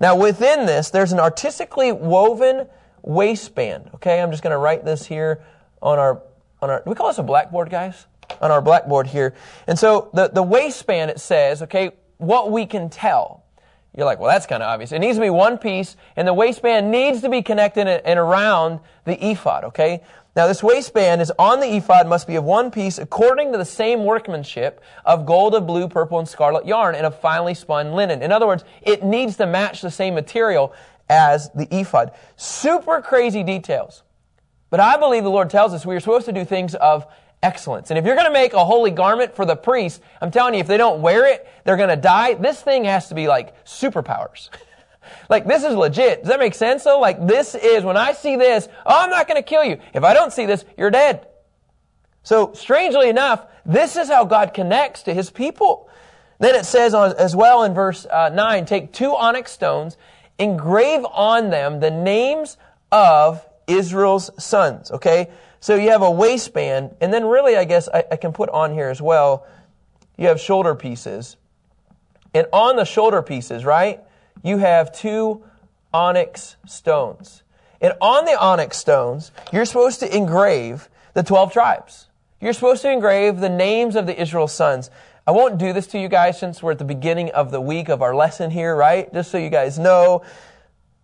Now 0.00 0.16
within 0.16 0.66
this, 0.66 0.90
there's 0.90 1.12
an 1.12 1.20
artistically 1.20 1.92
woven 1.92 2.66
waistband. 3.02 3.90
Okay, 3.94 4.20
I'm 4.20 4.30
just 4.30 4.42
going 4.42 4.52
to 4.52 4.58
write 4.58 4.84
this 4.84 5.06
here 5.06 5.42
on 5.80 5.98
our, 5.98 6.22
on 6.60 6.70
our, 6.70 6.82
do 6.82 6.90
we 6.90 6.96
call 6.96 7.08
this 7.08 7.18
a 7.18 7.22
blackboard, 7.22 7.70
guys? 7.70 8.06
on 8.40 8.50
our 8.50 8.60
blackboard 8.60 9.06
here. 9.06 9.34
And 9.66 9.78
so 9.78 10.10
the, 10.14 10.28
the 10.28 10.42
waistband, 10.42 11.10
it 11.10 11.20
says, 11.20 11.62
okay, 11.62 11.92
what 12.18 12.50
we 12.50 12.66
can 12.66 12.88
tell. 12.88 13.44
You're 13.96 14.04
like, 14.04 14.20
well, 14.20 14.30
that's 14.30 14.46
kind 14.46 14.62
of 14.62 14.68
obvious. 14.68 14.92
It 14.92 14.98
needs 14.98 15.16
to 15.16 15.22
be 15.22 15.30
one 15.30 15.56
piece, 15.56 15.96
and 16.16 16.28
the 16.28 16.34
waistband 16.34 16.90
needs 16.90 17.22
to 17.22 17.30
be 17.30 17.42
connected 17.42 17.88
and 17.88 18.18
around 18.18 18.80
the 19.04 19.30
ephod, 19.30 19.64
okay? 19.64 20.02
Now, 20.36 20.46
this 20.46 20.62
waistband 20.62 21.22
is 21.22 21.32
on 21.38 21.60
the 21.60 21.76
ephod, 21.76 22.06
must 22.06 22.26
be 22.26 22.36
of 22.36 22.44
one 22.44 22.70
piece, 22.70 22.98
according 22.98 23.52
to 23.52 23.58
the 23.58 23.64
same 23.64 24.04
workmanship 24.04 24.82
of 25.06 25.24
gold, 25.24 25.54
of 25.54 25.66
blue, 25.66 25.88
purple, 25.88 26.18
and 26.18 26.28
scarlet 26.28 26.66
yarn, 26.66 26.94
and 26.94 27.06
of 27.06 27.18
finely 27.20 27.54
spun 27.54 27.92
linen. 27.92 28.22
In 28.22 28.32
other 28.32 28.46
words, 28.46 28.64
it 28.82 29.02
needs 29.02 29.36
to 29.38 29.46
match 29.46 29.80
the 29.80 29.90
same 29.90 30.14
material 30.14 30.74
as 31.08 31.50
the 31.54 31.66
ephod. 31.74 32.12
Super 32.36 33.00
crazy 33.00 33.42
details. 33.42 34.02
But 34.68 34.80
I 34.80 34.98
believe 34.98 35.22
the 35.22 35.30
Lord 35.30 35.48
tells 35.48 35.72
us 35.72 35.86
we 35.86 35.96
are 35.96 36.00
supposed 36.00 36.26
to 36.26 36.32
do 36.32 36.44
things 36.44 36.74
of 36.74 37.06
excellence. 37.42 37.90
And 37.90 37.98
if 37.98 38.04
you're 38.04 38.14
going 38.14 38.26
to 38.26 38.32
make 38.32 38.52
a 38.52 38.64
holy 38.64 38.90
garment 38.90 39.34
for 39.34 39.44
the 39.44 39.56
priest, 39.56 40.02
I'm 40.20 40.30
telling 40.30 40.54
you, 40.54 40.60
if 40.60 40.66
they 40.66 40.76
don't 40.76 41.00
wear 41.00 41.26
it, 41.26 41.48
they're 41.64 41.76
going 41.76 41.90
to 41.90 41.96
die. 41.96 42.34
This 42.34 42.60
thing 42.60 42.84
has 42.84 43.08
to 43.08 43.14
be 43.14 43.28
like 43.28 43.64
superpowers. 43.64 44.50
like 45.28 45.46
this 45.46 45.64
is 45.64 45.74
legit. 45.74 46.20
Does 46.20 46.28
that 46.28 46.38
make 46.38 46.54
sense 46.54 46.84
though? 46.84 47.00
Like 47.00 47.26
this 47.26 47.54
is, 47.54 47.84
when 47.84 47.96
I 47.96 48.12
see 48.12 48.36
this, 48.36 48.68
oh, 48.84 49.02
I'm 49.02 49.10
not 49.10 49.28
going 49.28 49.42
to 49.42 49.48
kill 49.48 49.64
you. 49.64 49.78
If 49.94 50.04
I 50.04 50.14
don't 50.14 50.32
see 50.32 50.46
this, 50.46 50.64
you're 50.76 50.90
dead. 50.90 51.26
So 52.22 52.52
strangely 52.54 53.08
enough, 53.08 53.46
this 53.64 53.96
is 53.96 54.08
how 54.08 54.24
God 54.24 54.52
connects 54.52 55.04
to 55.04 55.14
his 55.14 55.30
people. 55.30 55.88
Then 56.38 56.54
it 56.54 56.66
says 56.66 56.94
as 56.94 57.36
well 57.36 57.62
in 57.62 57.72
verse 57.72 58.06
uh, 58.06 58.30
9, 58.34 58.64
take 58.66 58.92
two 58.92 59.14
onyx 59.14 59.52
stones, 59.52 59.96
engrave 60.38 61.04
on 61.04 61.50
them 61.50 61.80
the 61.80 61.90
names 61.90 62.56
of 62.92 63.45
Israel's 63.66 64.30
sons. 64.42 64.90
Okay? 64.90 65.30
So 65.60 65.74
you 65.74 65.90
have 65.90 66.02
a 66.02 66.10
waistband, 66.10 66.94
and 67.00 67.12
then 67.12 67.24
really, 67.24 67.56
I 67.56 67.64
guess 67.64 67.88
I, 67.92 68.04
I, 68.12 68.16
can 68.16 68.32
put 68.32 68.48
on 68.50 68.72
here 68.72 68.88
as 68.88 69.02
well, 69.02 69.46
you 70.16 70.28
have 70.28 70.40
shoulder 70.40 70.74
pieces. 70.74 71.36
And 72.34 72.46
on 72.52 72.76
the 72.76 72.84
shoulder 72.84 73.22
pieces, 73.22 73.64
right, 73.64 74.00
you 74.42 74.58
have 74.58 74.92
two 74.92 75.42
onyx 75.92 76.56
stones. 76.66 77.42
And 77.80 77.94
on 78.00 78.24
the 78.24 78.38
onyx 78.38 78.76
stones, 78.76 79.32
you're 79.52 79.64
supposed 79.64 80.00
to 80.00 80.16
engrave 80.16 80.88
the 81.14 81.22
12 81.22 81.52
tribes. 81.52 82.08
You're 82.40 82.52
supposed 82.52 82.82
to 82.82 82.90
engrave 82.90 83.40
the 83.40 83.48
names 83.48 83.96
of 83.96 84.06
the 84.06 84.20
Israel 84.20 84.48
sons. 84.48 84.90
I 85.26 85.32
won't 85.32 85.58
do 85.58 85.72
this 85.72 85.86
to 85.88 85.98
you 85.98 86.08
guys 86.08 86.38
since 86.38 86.62
we're 86.62 86.72
at 86.72 86.78
the 86.78 86.84
beginning 86.84 87.30
of 87.30 87.50
the 87.50 87.60
week 87.60 87.88
of 87.88 88.02
our 88.02 88.14
lesson 88.14 88.50
here, 88.50 88.76
right? 88.76 89.12
Just 89.12 89.30
so 89.30 89.38
you 89.38 89.50
guys 89.50 89.78
know. 89.78 90.22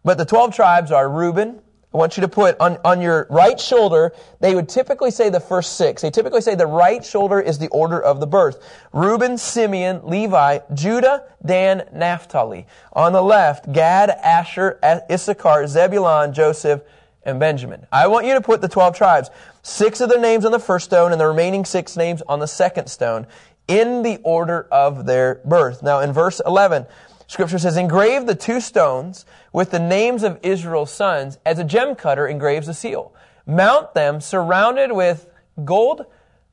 But 0.04 0.18
the 0.18 0.24
12 0.24 0.54
tribes 0.54 0.92
are 0.92 1.08
Reuben, 1.08 1.60
I 1.92 1.98
want 1.98 2.16
you 2.16 2.22
to 2.22 2.28
put 2.28 2.58
on, 2.58 2.78
on 2.84 3.02
your 3.02 3.26
right 3.28 3.60
shoulder, 3.60 4.14
they 4.40 4.54
would 4.54 4.68
typically 4.68 5.10
say 5.10 5.28
the 5.28 5.40
first 5.40 5.76
six. 5.76 6.00
They 6.00 6.10
typically 6.10 6.40
say 6.40 6.54
the 6.54 6.66
right 6.66 7.04
shoulder 7.04 7.38
is 7.38 7.58
the 7.58 7.68
order 7.68 8.00
of 8.00 8.18
the 8.18 8.26
birth. 8.26 8.64
Reuben, 8.92 9.36
Simeon, 9.36 10.00
Levi, 10.04 10.60
Judah, 10.72 11.24
Dan, 11.44 11.84
Naphtali. 11.92 12.66
On 12.94 13.12
the 13.12 13.22
left, 13.22 13.70
Gad, 13.72 14.08
Asher, 14.10 14.78
Issachar, 15.10 15.66
Zebulun, 15.66 16.32
Joseph, 16.32 16.82
and 17.24 17.38
Benjamin. 17.38 17.86
I 17.92 18.06
want 18.06 18.26
you 18.26 18.34
to 18.34 18.40
put 18.40 18.60
the 18.60 18.68
12 18.68 18.96
tribes, 18.96 19.30
six 19.62 20.00
of 20.00 20.08
their 20.08 20.20
names 20.20 20.44
on 20.44 20.52
the 20.52 20.58
first 20.58 20.86
stone 20.86 21.12
and 21.12 21.20
the 21.20 21.26
remaining 21.26 21.64
six 21.64 21.96
names 21.96 22.22
on 22.22 22.40
the 22.40 22.48
second 22.48 22.88
stone 22.88 23.26
in 23.68 24.02
the 24.02 24.18
order 24.24 24.66
of 24.72 25.06
their 25.06 25.40
birth. 25.44 25.82
Now 25.82 26.00
in 26.00 26.12
verse 26.12 26.40
11, 26.44 26.86
Scripture 27.32 27.58
says, 27.58 27.78
engrave 27.78 28.26
the 28.26 28.34
two 28.34 28.60
stones 28.60 29.24
with 29.54 29.70
the 29.70 29.78
names 29.78 30.22
of 30.22 30.38
Israel's 30.42 30.92
sons 30.92 31.38
as 31.46 31.58
a 31.58 31.64
gem 31.64 31.94
cutter 31.94 32.26
engraves 32.26 32.68
a 32.68 32.74
seal. 32.74 33.14
Mount 33.46 33.94
them 33.94 34.20
surrounded 34.20 34.92
with 34.92 35.30
gold 35.64 36.04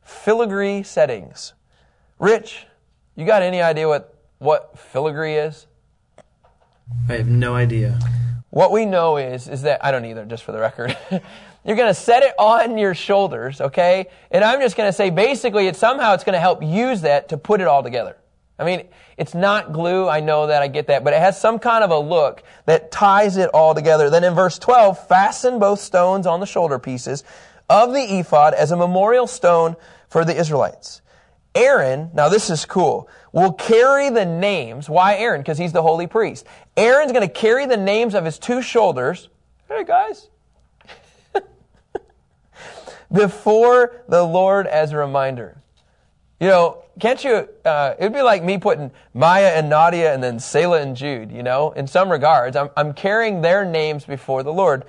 filigree 0.01 0.81
settings. 0.83 1.51
Rich, 2.17 2.65
you 3.17 3.25
got 3.25 3.41
any 3.41 3.61
idea 3.61 3.89
what, 3.89 4.23
what 4.37 4.79
filigree 4.79 5.35
is? 5.35 5.67
I 7.09 7.15
have 7.15 7.27
no 7.27 7.55
idea. 7.55 7.99
What 8.49 8.71
we 8.71 8.85
know 8.85 9.17
is, 9.17 9.49
is 9.49 9.63
that, 9.63 9.83
I 9.83 9.91
don't 9.91 10.05
either, 10.05 10.23
just 10.23 10.45
for 10.45 10.53
the 10.53 10.59
record. 10.59 10.97
You're 11.65 11.75
going 11.75 11.89
to 11.89 11.93
set 11.93 12.23
it 12.23 12.35
on 12.39 12.77
your 12.77 12.95
shoulders, 12.95 13.59
okay? 13.59 14.05
And 14.31 14.45
I'm 14.45 14.61
just 14.61 14.77
going 14.77 14.87
to 14.87 14.93
say 14.93 15.09
basically 15.09 15.67
it 15.67 15.75
somehow 15.75 16.13
it's 16.13 16.23
going 16.23 16.35
to 16.35 16.39
help 16.39 16.63
use 16.63 17.01
that 17.01 17.27
to 17.27 17.37
put 17.37 17.59
it 17.59 17.67
all 17.67 17.83
together. 17.83 18.15
I 18.59 18.65
mean, 18.65 18.87
it's 19.17 19.33
not 19.33 19.71
glue. 19.71 20.07
I 20.07 20.19
know 20.19 20.47
that. 20.47 20.61
I 20.61 20.67
get 20.67 20.87
that. 20.87 21.03
But 21.03 21.13
it 21.13 21.19
has 21.19 21.39
some 21.39 21.59
kind 21.59 21.83
of 21.83 21.91
a 21.91 21.99
look 21.99 22.43
that 22.65 22.91
ties 22.91 23.37
it 23.37 23.49
all 23.53 23.73
together. 23.73 24.09
Then 24.09 24.23
in 24.23 24.33
verse 24.33 24.59
12, 24.59 25.07
fasten 25.07 25.59
both 25.59 25.79
stones 25.79 26.27
on 26.27 26.39
the 26.41 26.45
shoulder 26.45 26.77
pieces 26.77 27.23
of 27.69 27.93
the 27.93 28.19
ephod 28.19 28.53
as 28.53 28.71
a 28.71 28.77
memorial 28.77 29.27
stone 29.27 29.75
for 30.09 30.25
the 30.25 30.35
Israelites. 30.37 31.01
Aaron, 31.55 32.11
now 32.13 32.29
this 32.29 32.49
is 32.49 32.65
cool, 32.65 33.09
will 33.31 33.53
carry 33.53 34.09
the 34.09 34.25
names. 34.25 34.89
Why 34.89 35.15
Aaron? 35.15 35.41
Because 35.41 35.57
he's 35.57 35.73
the 35.73 35.81
holy 35.81 36.07
priest. 36.07 36.45
Aaron's 36.77 37.11
going 37.11 37.27
to 37.27 37.33
carry 37.33 37.65
the 37.65 37.77
names 37.77 38.13
of 38.13 38.25
his 38.25 38.37
two 38.37 38.61
shoulders. 38.61 39.29
Hey 39.67 39.83
guys. 39.83 40.29
before 43.11 44.03
the 44.07 44.23
Lord 44.23 44.67
as 44.67 44.91
a 44.91 44.97
reminder. 44.97 45.58
You 46.39 46.47
know, 46.47 46.83
can't 46.99 47.23
you, 47.23 47.49
uh, 47.65 47.95
it'd 47.99 48.13
be 48.13 48.21
like 48.21 48.43
me 48.43 48.57
putting 48.57 48.91
Maya 49.13 49.51
and 49.55 49.69
Nadia 49.69 50.13
and 50.13 50.23
then 50.23 50.39
Selah 50.39 50.81
and 50.81 50.95
Jude, 50.95 51.31
you 51.31 51.43
know, 51.43 51.71
in 51.71 51.87
some 51.87 52.09
regards. 52.09 52.55
I'm, 52.55 52.69
I'm 52.77 52.93
carrying 52.93 53.41
their 53.41 53.65
names 53.65 54.05
before 54.05 54.43
the 54.43 54.53
Lord. 54.53 54.85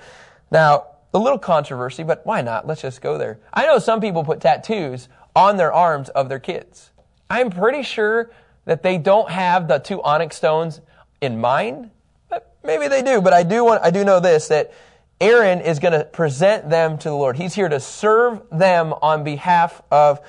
Now, 0.49 0.87
a 1.13 1.19
little 1.19 1.39
controversy, 1.39 2.03
but 2.03 2.25
why 2.25 2.41
not? 2.41 2.67
Let's 2.67 2.81
just 2.81 3.01
go 3.01 3.17
there. 3.17 3.39
I 3.53 3.65
know 3.65 3.79
some 3.79 3.99
people 3.99 4.23
put 4.23 4.39
tattoos 4.39 5.09
on 5.35 5.57
their 5.57 5.73
arms 5.73 6.09
of 6.09 6.29
their 6.29 6.39
kids. 6.39 6.91
I'm 7.29 7.49
pretty 7.49 7.83
sure 7.83 8.31
that 8.65 8.83
they 8.83 8.97
don't 8.97 9.29
have 9.29 9.67
the 9.67 9.79
two 9.79 10.01
onyx 10.03 10.35
stones 10.35 10.81
in 11.19 11.39
mind. 11.39 11.91
But 12.29 12.55
maybe 12.63 12.87
they 12.87 13.01
do, 13.01 13.21
but 13.21 13.33
I 13.33 13.43
do 13.43 13.65
want, 13.65 13.83
I 13.83 13.91
do 13.91 14.05
know 14.05 14.19
this, 14.19 14.47
that 14.49 14.73
Aaron 15.19 15.59
is 15.61 15.79
going 15.79 15.93
to 15.93 16.05
present 16.05 16.69
them 16.69 16.97
to 16.97 17.09
the 17.09 17.15
Lord. 17.15 17.35
He's 17.35 17.53
here 17.53 17.69
to 17.69 17.79
serve 17.79 18.41
them 18.51 18.93
on 19.01 19.23
behalf 19.23 19.81
of 19.91 20.21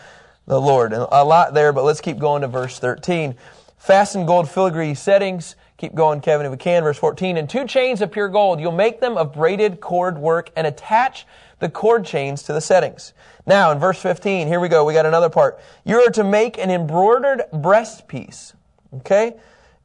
the 0.46 0.60
Lord. 0.60 0.92
And 0.92 1.06
a 1.10 1.24
lot 1.24 1.54
there, 1.54 1.72
but 1.72 1.84
let's 1.84 2.00
keep 2.00 2.18
going 2.18 2.42
to 2.42 2.48
verse 2.48 2.78
13. 2.78 3.34
Fasten 3.78 4.26
gold 4.26 4.48
filigree 4.48 4.94
settings. 4.94 5.56
Keep 5.76 5.94
going, 5.94 6.20
Kevin, 6.20 6.46
if 6.46 6.52
we 6.52 6.58
can. 6.58 6.82
Verse 6.82 6.98
14. 6.98 7.36
And 7.36 7.48
two 7.48 7.66
chains 7.66 8.00
of 8.00 8.12
pure 8.12 8.28
gold. 8.28 8.60
You'll 8.60 8.72
make 8.72 9.00
them 9.00 9.16
of 9.16 9.32
braided 9.32 9.80
cord 9.80 10.18
work 10.18 10.50
and 10.54 10.66
attach 10.66 11.26
the 11.58 11.68
cord 11.68 12.04
chains 12.04 12.42
to 12.44 12.52
the 12.52 12.60
settings. 12.60 13.12
Now, 13.46 13.72
in 13.72 13.78
verse 13.78 14.00
15, 14.00 14.46
here 14.46 14.60
we 14.60 14.68
go. 14.68 14.84
We 14.84 14.92
got 14.92 15.06
another 15.06 15.30
part. 15.30 15.58
You 15.84 16.00
are 16.02 16.10
to 16.10 16.24
make 16.24 16.58
an 16.58 16.70
embroidered 16.70 17.42
breast 17.52 18.06
piece. 18.06 18.52
Okay? 18.94 19.34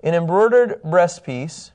An 0.04 0.14
embroidered 0.14 0.82
breast 0.84 1.24
piece 1.24 1.72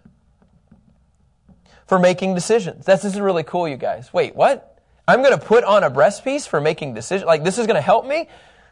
for 1.87 1.99
making 1.99 2.35
decisions. 2.35 2.85
That's, 2.85 3.03
this 3.03 3.15
is 3.15 3.21
really 3.21 3.43
cool, 3.43 3.67
you 3.67 3.77
guys. 3.77 4.13
Wait, 4.13 4.37
what? 4.37 4.81
I'm 5.09 5.23
going 5.23 5.39
to 5.39 5.45
put 5.45 5.65
on 5.65 5.83
a 5.83 5.91
breast 5.91 6.23
piece 6.23 6.47
for 6.47 6.61
making 6.61 6.95
decisions? 6.95 7.27
Like, 7.27 7.43
this 7.43 7.59
is 7.59 7.67
going 7.67 7.75
to 7.75 7.83
help 7.83 8.07
me? 8.07 8.29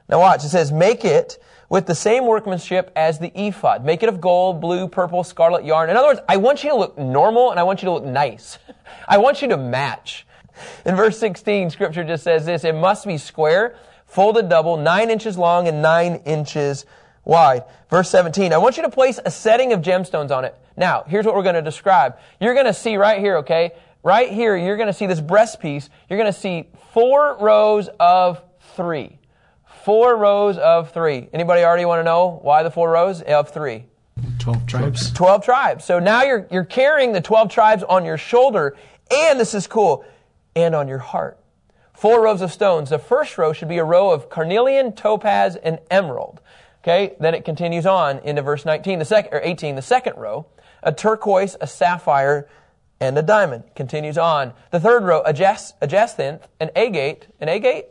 Now 0.08 0.20
watch. 0.20 0.44
It 0.44 0.48
says, 0.48 0.72
make 0.72 1.04
it 1.04 1.38
with 1.68 1.86
the 1.86 1.94
same 1.94 2.26
workmanship 2.26 2.90
as 2.96 3.18
the 3.18 3.32
ephod. 3.34 3.84
Make 3.84 4.02
it 4.02 4.08
of 4.08 4.20
gold, 4.20 4.60
blue, 4.60 4.88
purple, 4.88 5.24
scarlet 5.24 5.64
yarn. 5.64 5.88
In 5.88 5.96
other 5.96 6.08
words, 6.08 6.20
I 6.28 6.36
want 6.36 6.64
you 6.64 6.70
to 6.70 6.76
look 6.76 6.98
normal 6.98 7.50
and 7.50 7.60
I 7.60 7.62
want 7.62 7.80
you 7.80 7.86
to 7.86 7.92
look 7.92 8.04
nice. 8.04 8.58
I 9.08 9.18
want 9.18 9.40
you 9.40 9.48
to 9.48 9.56
match. 9.56 10.26
In 10.84 10.96
verse 10.96 11.18
16, 11.18 11.70
scripture 11.70 12.04
just 12.04 12.24
says 12.24 12.44
this, 12.44 12.64
it 12.64 12.74
must 12.74 13.06
be 13.06 13.16
square, 13.16 13.76
folded 14.04 14.48
double, 14.48 14.76
nine 14.76 15.10
inches 15.10 15.38
long 15.38 15.68
and 15.68 15.80
nine 15.80 16.16
inches 16.26 16.84
wide. 17.24 17.64
Verse 17.88 18.10
17, 18.10 18.52
I 18.52 18.58
want 18.58 18.76
you 18.76 18.82
to 18.82 18.90
place 18.90 19.20
a 19.24 19.30
setting 19.30 19.72
of 19.72 19.80
gemstones 19.80 20.30
on 20.30 20.44
it. 20.44 20.54
Now, 20.76 21.04
here's 21.06 21.24
what 21.24 21.34
we're 21.34 21.44
going 21.44 21.54
to 21.54 21.62
describe. 21.62 22.18
You're 22.40 22.54
going 22.54 22.66
to 22.66 22.74
see 22.74 22.96
right 22.96 23.20
here, 23.20 23.38
okay? 23.38 23.72
Right 24.02 24.30
here, 24.30 24.56
you're 24.56 24.76
going 24.76 24.88
to 24.88 24.92
see 24.92 25.06
this 25.06 25.20
breast 25.20 25.60
piece. 25.60 25.88
You're 26.08 26.18
going 26.18 26.32
to 26.32 26.38
see 26.38 26.68
four 26.92 27.36
rows 27.38 27.88
of 28.00 28.42
three. 28.74 29.19
Four 29.84 30.16
rows 30.16 30.58
of 30.58 30.92
three. 30.92 31.28
Anybody 31.32 31.64
already 31.64 31.84
want 31.84 32.00
to 32.00 32.04
know 32.04 32.38
why 32.42 32.62
the 32.62 32.70
four 32.70 32.90
rows 32.90 33.22
of 33.22 33.50
three? 33.50 33.86
12 34.38 34.66
tribes. 34.66 35.12
12 35.12 35.44
tribes. 35.44 35.84
So 35.84 35.98
now 35.98 36.22
you're, 36.22 36.46
you're 36.50 36.64
carrying 36.64 37.12
the 37.12 37.20
12 37.20 37.50
tribes 37.50 37.82
on 37.82 38.04
your 38.04 38.18
shoulder, 38.18 38.76
and 39.10 39.40
this 39.40 39.54
is 39.54 39.66
cool, 39.66 40.04
and 40.54 40.74
on 40.74 40.88
your 40.88 40.98
heart. 40.98 41.38
Four 41.94 42.22
rows 42.22 42.42
of 42.42 42.52
stones. 42.52 42.90
The 42.90 42.98
first 42.98 43.38
row 43.38 43.52
should 43.52 43.68
be 43.68 43.78
a 43.78 43.84
row 43.84 44.10
of 44.10 44.28
carnelian, 44.28 44.92
topaz, 44.92 45.56
and 45.56 45.78
emerald. 45.90 46.40
Okay, 46.82 47.14
then 47.20 47.34
it 47.34 47.44
continues 47.44 47.84
on 47.84 48.20
into 48.20 48.40
verse 48.40 48.64
19, 48.64 48.98
the 48.98 49.04
second, 49.04 49.34
or 49.34 49.40
18, 49.42 49.76
the 49.76 49.82
second 49.82 50.16
row, 50.16 50.46
a 50.82 50.92
turquoise, 50.92 51.56
a 51.60 51.66
sapphire, 51.66 52.48
and 53.00 53.18
a 53.18 53.22
diamond. 53.22 53.64
Continues 53.74 54.16
on. 54.16 54.54
The 54.70 54.80
third 54.80 55.04
row, 55.04 55.22
a, 55.26 55.34
jas- 55.34 55.74
a 55.82 55.86
jacinth, 55.86 56.48
an 56.58 56.70
agate, 56.74 57.26
an 57.38 57.50
agate, 57.50 57.88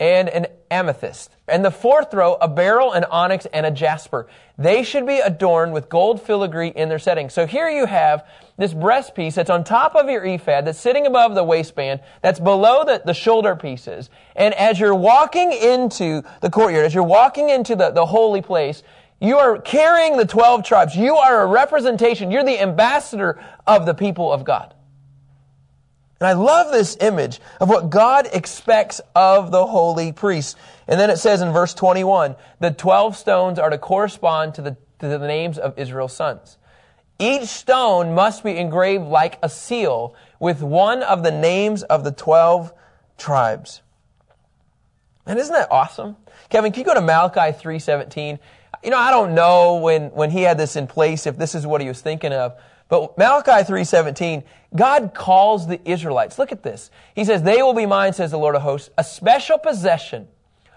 and 0.00 0.28
an 0.28 0.46
amethyst. 0.70 1.36
And 1.46 1.64
the 1.64 1.70
fourth 1.70 2.12
row, 2.14 2.36
a 2.40 2.48
beryl, 2.48 2.92
an 2.92 3.04
onyx, 3.04 3.46
and 3.46 3.66
a 3.66 3.70
jasper. 3.70 4.26
They 4.58 4.82
should 4.82 5.06
be 5.06 5.18
adorned 5.18 5.72
with 5.72 5.88
gold 5.88 6.20
filigree 6.20 6.68
in 6.68 6.88
their 6.88 6.98
setting. 6.98 7.30
So 7.30 7.46
here 7.46 7.68
you 7.68 7.86
have 7.86 8.26
this 8.56 8.74
breast 8.74 9.14
piece 9.14 9.34
that's 9.34 9.50
on 9.50 9.64
top 9.64 9.94
of 9.94 10.08
your 10.08 10.24
ephod, 10.24 10.66
that's 10.66 10.78
sitting 10.78 11.06
above 11.06 11.34
the 11.34 11.44
waistband, 11.44 12.00
that's 12.20 12.40
below 12.40 12.84
the, 12.84 13.02
the 13.04 13.14
shoulder 13.14 13.54
pieces. 13.54 14.10
And 14.34 14.54
as 14.54 14.80
you're 14.80 14.94
walking 14.94 15.52
into 15.52 16.22
the 16.40 16.50
courtyard, 16.50 16.86
as 16.86 16.94
you're 16.94 17.04
walking 17.04 17.50
into 17.50 17.76
the, 17.76 17.90
the 17.90 18.06
holy 18.06 18.42
place, 18.42 18.82
you 19.20 19.38
are 19.38 19.60
carrying 19.60 20.16
the 20.16 20.26
12 20.26 20.64
tribes. 20.64 20.96
You 20.96 21.14
are 21.14 21.42
a 21.42 21.46
representation. 21.46 22.32
You're 22.32 22.42
the 22.42 22.60
ambassador 22.60 23.40
of 23.68 23.86
the 23.86 23.94
people 23.94 24.32
of 24.32 24.42
God. 24.42 24.74
And 26.22 26.28
I 26.28 26.34
love 26.34 26.70
this 26.70 26.96
image 27.00 27.40
of 27.60 27.68
what 27.68 27.90
God 27.90 28.28
expects 28.32 29.00
of 29.12 29.50
the 29.50 29.66
holy 29.66 30.12
priest. 30.12 30.56
And 30.86 31.00
then 31.00 31.10
it 31.10 31.16
says 31.16 31.42
in 31.42 31.50
verse 31.50 31.74
21, 31.74 32.36
the 32.60 32.70
12 32.70 33.16
stones 33.16 33.58
are 33.58 33.70
to 33.70 33.76
correspond 33.76 34.54
to 34.54 34.62
the, 34.62 34.76
to 35.00 35.08
the 35.08 35.18
names 35.18 35.58
of 35.58 35.76
Israel's 35.76 36.12
sons. 36.12 36.58
Each 37.18 37.48
stone 37.48 38.14
must 38.14 38.44
be 38.44 38.56
engraved 38.56 39.06
like 39.06 39.40
a 39.42 39.48
seal 39.48 40.14
with 40.38 40.62
one 40.62 41.02
of 41.02 41.24
the 41.24 41.32
names 41.32 41.82
of 41.82 42.04
the 42.04 42.12
12 42.12 42.72
tribes. 43.18 43.82
And 45.26 45.40
isn't 45.40 45.52
that 45.52 45.72
awesome? 45.72 46.16
Kevin, 46.50 46.70
can 46.70 46.82
you 46.82 46.86
go 46.86 46.94
to 46.94 47.00
Malachi 47.00 47.50
3.17? 47.50 48.38
You 48.84 48.90
know, 48.90 48.96
I 48.96 49.10
don't 49.10 49.34
know 49.34 49.78
when, 49.78 50.10
when 50.10 50.30
he 50.30 50.42
had 50.42 50.56
this 50.56 50.76
in 50.76 50.86
place, 50.86 51.26
if 51.26 51.36
this 51.36 51.56
is 51.56 51.66
what 51.66 51.80
he 51.80 51.88
was 51.88 52.00
thinking 52.00 52.32
of. 52.32 52.54
But 52.92 53.16
Malachi 53.16 53.64
3:17, 53.64 54.44
God 54.76 55.14
calls 55.14 55.66
the 55.66 55.80
Israelites. 55.86 56.38
Look 56.38 56.52
at 56.52 56.62
this. 56.62 56.90
He 57.14 57.24
says, 57.24 57.42
"They 57.42 57.62
will 57.62 57.72
be 57.72 57.86
mine," 57.86 58.12
says 58.12 58.32
the 58.32 58.38
Lord 58.38 58.54
of 58.54 58.60
hosts, 58.60 58.90
"a 58.98 59.02
special 59.02 59.56
possession. 59.56 60.28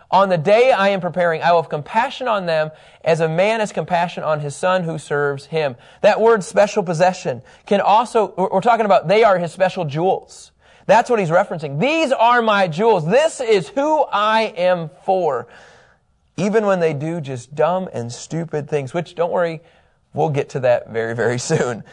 On 0.09 0.29
the 0.29 0.37
day 0.37 0.71
I 0.71 0.87
am 0.89 1.01
preparing, 1.01 1.43
I 1.43 1.51
will 1.51 1.61
have 1.61 1.69
compassion 1.69 2.29
on 2.29 2.45
them 2.45 2.71
as 3.03 3.19
a 3.19 3.27
man 3.27 3.59
has 3.59 3.73
compassion 3.73 4.23
on 4.23 4.39
his 4.39 4.55
son 4.55 4.83
who 4.83 4.97
serves 4.97 5.47
him." 5.47 5.75
That 5.99 6.21
word 6.21 6.45
special 6.45 6.83
possession 6.83 7.41
can 7.65 7.81
also 7.81 8.33
we're 8.37 8.61
talking 8.61 8.85
about 8.85 9.09
they 9.09 9.25
are 9.25 9.37
his 9.37 9.51
special 9.51 9.83
jewels. 9.83 10.53
That's 10.85 11.09
what 11.09 11.19
he's 11.19 11.31
referencing. 11.31 11.81
These 11.81 12.13
are 12.13 12.41
my 12.41 12.69
jewels. 12.69 13.05
This 13.05 13.41
is 13.41 13.67
who 13.67 14.05
I 14.09 14.53
am 14.55 14.89
for. 15.03 15.47
Even 16.37 16.65
when 16.65 16.79
they 16.79 16.93
do 16.93 17.19
just 17.19 17.55
dumb 17.55 17.89
and 17.91 18.09
stupid 18.09 18.69
things, 18.69 18.93
which 18.93 19.15
don't 19.15 19.33
worry, 19.33 19.61
we'll 20.15 20.29
get 20.29 20.49
to 20.49 20.61
that 20.61 20.89
very, 20.89 21.13
very 21.13 21.37
soon. 21.51 21.83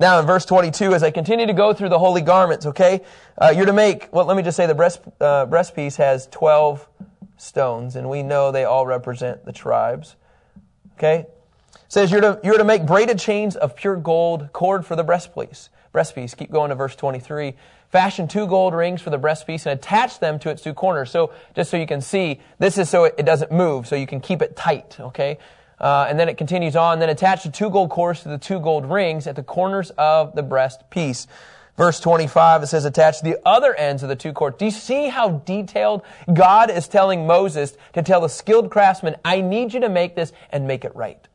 Now 0.00 0.18
in 0.18 0.26
verse 0.26 0.46
22, 0.46 0.94
as 0.94 1.02
I 1.02 1.10
continue 1.10 1.46
to 1.46 1.52
go 1.52 1.74
through 1.74 1.90
the 1.90 1.98
holy 1.98 2.22
garments, 2.22 2.64
okay, 2.64 3.02
uh, 3.36 3.52
you're 3.54 3.66
to 3.66 3.74
make, 3.74 4.08
well, 4.12 4.24
let 4.24 4.34
me 4.34 4.42
just 4.42 4.56
say 4.56 4.66
the 4.66 4.74
breast, 4.74 5.02
uh, 5.20 5.44
breast 5.44 5.76
piece 5.76 5.96
has 5.96 6.26
12 6.28 6.88
stones, 7.36 7.96
and 7.96 8.08
we 8.08 8.22
know 8.22 8.50
they 8.50 8.64
all 8.64 8.86
represent 8.86 9.44
the 9.44 9.52
tribes. 9.52 10.16
Okay? 10.94 11.26
It 11.74 11.80
says 11.88 12.10
you're 12.10 12.22
to, 12.22 12.40
you're 12.42 12.56
to 12.56 12.64
make 12.64 12.86
braided 12.86 13.18
chains 13.18 13.56
of 13.56 13.76
pure 13.76 13.96
gold 13.96 14.54
cord 14.54 14.86
for 14.86 14.96
the 14.96 15.04
breastpiece. 15.04 15.68
Breastpiece. 15.94 16.34
Keep 16.34 16.50
going 16.50 16.70
to 16.70 16.76
verse 16.76 16.96
23. 16.96 17.54
Fashion 17.90 18.26
two 18.26 18.46
gold 18.46 18.72
rings 18.72 19.02
for 19.02 19.10
the 19.10 19.18
breastpiece 19.18 19.66
and 19.66 19.78
attach 19.78 20.18
them 20.18 20.38
to 20.38 20.48
its 20.48 20.62
two 20.62 20.72
corners. 20.72 21.10
So, 21.10 21.32
just 21.54 21.70
so 21.70 21.76
you 21.76 21.86
can 21.86 22.00
see, 22.00 22.40
this 22.58 22.78
is 22.78 22.88
so 22.88 23.04
it, 23.04 23.16
it 23.18 23.26
doesn't 23.26 23.52
move, 23.52 23.86
so 23.86 23.96
you 23.96 24.06
can 24.06 24.20
keep 24.20 24.40
it 24.40 24.56
tight, 24.56 24.96
okay? 24.98 25.38
Uh, 25.80 26.06
and 26.08 26.18
then 26.18 26.28
it 26.28 26.36
continues 26.36 26.76
on. 26.76 26.98
Then 26.98 27.08
attach 27.08 27.44
the 27.44 27.50
two 27.50 27.70
gold 27.70 27.90
cords 27.90 28.22
to 28.22 28.28
the 28.28 28.38
two 28.38 28.60
gold 28.60 28.84
rings 28.84 29.26
at 29.26 29.36
the 29.36 29.42
corners 29.42 29.90
of 29.96 30.34
the 30.34 30.42
breast 30.42 30.90
piece. 30.90 31.26
Verse 31.76 31.98
25, 31.98 32.64
it 32.64 32.66
says, 32.66 32.84
attach 32.84 33.22
the 33.22 33.38
other 33.46 33.74
ends 33.74 34.02
of 34.02 34.10
the 34.10 34.16
two 34.16 34.34
cords. 34.34 34.58
Do 34.58 34.66
you 34.66 34.70
see 34.70 35.08
how 35.08 35.30
detailed 35.30 36.02
God 36.30 36.70
is 36.70 36.86
telling 36.88 37.26
Moses 37.26 37.74
to 37.94 38.02
tell 38.02 38.20
the 38.20 38.28
skilled 38.28 38.70
craftsman, 38.70 39.16
I 39.24 39.40
need 39.40 39.72
you 39.72 39.80
to 39.80 39.88
make 39.88 40.14
this 40.14 40.32
and 40.50 40.66
make 40.66 40.84
it 40.84 40.94
right? 40.94 41.26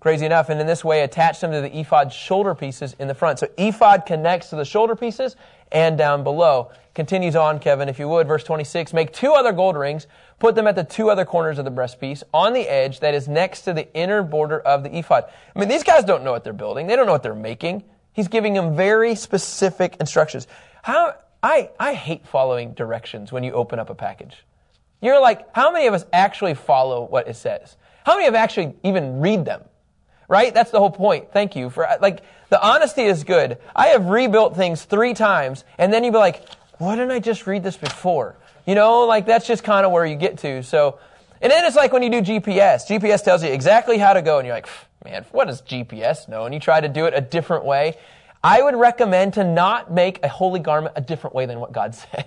Crazy 0.00 0.26
enough, 0.26 0.50
and 0.50 0.60
in 0.60 0.66
this 0.66 0.84
way, 0.84 1.02
attach 1.02 1.40
them 1.40 1.52
to 1.52 1.60
the 1.60 1.78
ephod 1.78 2.12
shoulder 2.12 2.54
pieces 2.54 2.94
in 2.98 3.08
the 3.08 3.14
front. 3.14 3.38
So 3.38 3.48
ephod 3.56 4.06
connects 4.06 4.50
to 4.50 4.56
the 4.56 4.64
shoulder 4.64 4.96
pieces 4.96 5.36
and 5.72 5.96
down 5.96 6.24
below. 6.24 6.70
Continues 6.94 7.36
on, 7.36 7.60
Kevin, 7.60 7.88
if 7.88 7.98
you 7.98 8.08
would. 8.08 8.26
Verse 8.26 8.44
26, 8.44 8.92
make 8.92 9.12
two 9.12 9.32
other 9.32 9.52
gold 9.52 9.76
rings, 9.76 10.06
put 10.38 10.54
them 10.54 10.66
at 10.66 10.74
the 10.74 10.84
two 10.84 11.10
other 11.10 11.24
corners 11.24 11.58
of 11.58 11.64
the 11.64 11.70
breastpiece 11.70 12.22
on 12.34 12.52
the 12.52 12.68
edge 12.68 13.00
that 13.00 13.14
is 13.14 13.28
next 13.28 13.62
to 13.62 13.72
the 13.72 13.92
inner 13.94 14.22
border 14.22 14.60
of 14.60 14.82
the 14.82 14.98
ephod. 14.98 15.24
I 15.54 15.58
mean, 15.58 15.68
these 15.68 15.84
guys 15.84 16.04
don't 16.04 16.24
know 16.24 16.32
what 16.32 16.44
they're 16.44 16.52
building. 16.52 16.86
They 16.86 16.96
don't 16.96 17.06
know 17.06 17.12
what 17.12 17.22
they're 17.22 17.34
making. 17.34 17.84
He's 18.12 18.28
giving 18.28 18.54
them 18.54 18.76
very 18.76 19.14
specific 19.14 19.96
instructions. 20.00 20.46
How, 20.82 21.14
I, 21.42 21.70
I 21.78 21.94
hate 21.94 22.26
following 22.26 22.74
directions 22.74 23.30
when 23.30 23.44
you 23.44 23.52
open 23.52 23.78
up 23.78 23.88
a 23.88 23.94
package. 23.94 24.44
You're 25.00 25.20
like, 25.20 25.54
how 25.54 25.70
many 25.70 25.86
of 25.86 25.94
us 25.94 26.04
actually 26.12 26.54
follow 26.54 27.06
what 27.06 27.28
it 27.28 27.36
says? 27.36 27.76
How 28.04 28.16
many 28.16 28.26
of 28.26 28.34
actually 28.34 28.74
even 28.82 29.20
read 29.20 29.44
them? 29.44 29.62
Right? 30.30 30.54
That's 30.54 30.70
the 30.70 30.78
whole 30.78 30.92
point. 30.92 31.32
Thank 31.32 31.56
you 31.56 31.68
for, 31.70 31.86
like, 32.00 32.22
the 32.50 32.62
honesty 32.64 33.02
is 33.02 33.24
good. 33.24 33.58
I 33.74 33.88
have 33.88 34.06
rebuilt 34.06 34.56
things 34.56 34.84
three 34.84 35.12
times, 35.12 35.64
and 35.76 35.92
then 35.92 36.04
you'd 36.04 36.12
be 36.12 36.18
like, 36.18 36.48
why 36.78 36.94
didn't 36.94 37.10
I 37.10 37.18
just 37.18 37.48
read 37.48 37.64
this 37.64 37.76
before? 37.76 38.36
You 38.64 38.76
know, 38.76 39.06
like, 39.06 39.26
that's 39.26 39.46
just 39.46 39.64
kind 39.64 39.84
of 39.84 39.90
where 39.90 40.06
you 40.06 40.14
get 40.14 40.38
to. 40.38 40.62
So, 40.62 41.00
and 41.42 41.50
then 41.50 41.64
it's 41.64 41.74
like 41.74 41.92
when 41.92 42.04
you 42.04 42.10
do 42.10 42.22
GPS. 42.22 42.86
GPS 42.86 43.24
tells 43.24 43.42
you 43.42 43.50
exactly 43.50 43.98
how 43.98 44.12
to 44.12 44.22
go, 44.22 44.38
and 44.38 44.46
you're 44.46 44.54
like, 44.54 44.68
man, 45.04 45.26
what 45.32 45.48
does 45.48 45.62
GPS 45.62 46.28
know? 46.28 46.44
And 46.44 46.54
you 46.54 46.60
try 46.60 46.80
to 46.80 46.88
do 46.88 47.06
it 47.06 47.14
a 47.14 47.20
different 47.20 47.64
way. 47.64 47.96
I 48.42 48.62
would 48.62 48.76
recommend 48.76 49.34
to 49.34 49.42
not 49.42 49.92
make 49.92 50.24
a 50.24 50.28
holy 50.28 50.60
garment 50.60 50.94
a 50.96 51.00
different 51.00 51.34
way 51.34 51.46
than 51.46 51.58
what 51.58 51.72
God 51.72 51.94
said. 51.96 52.26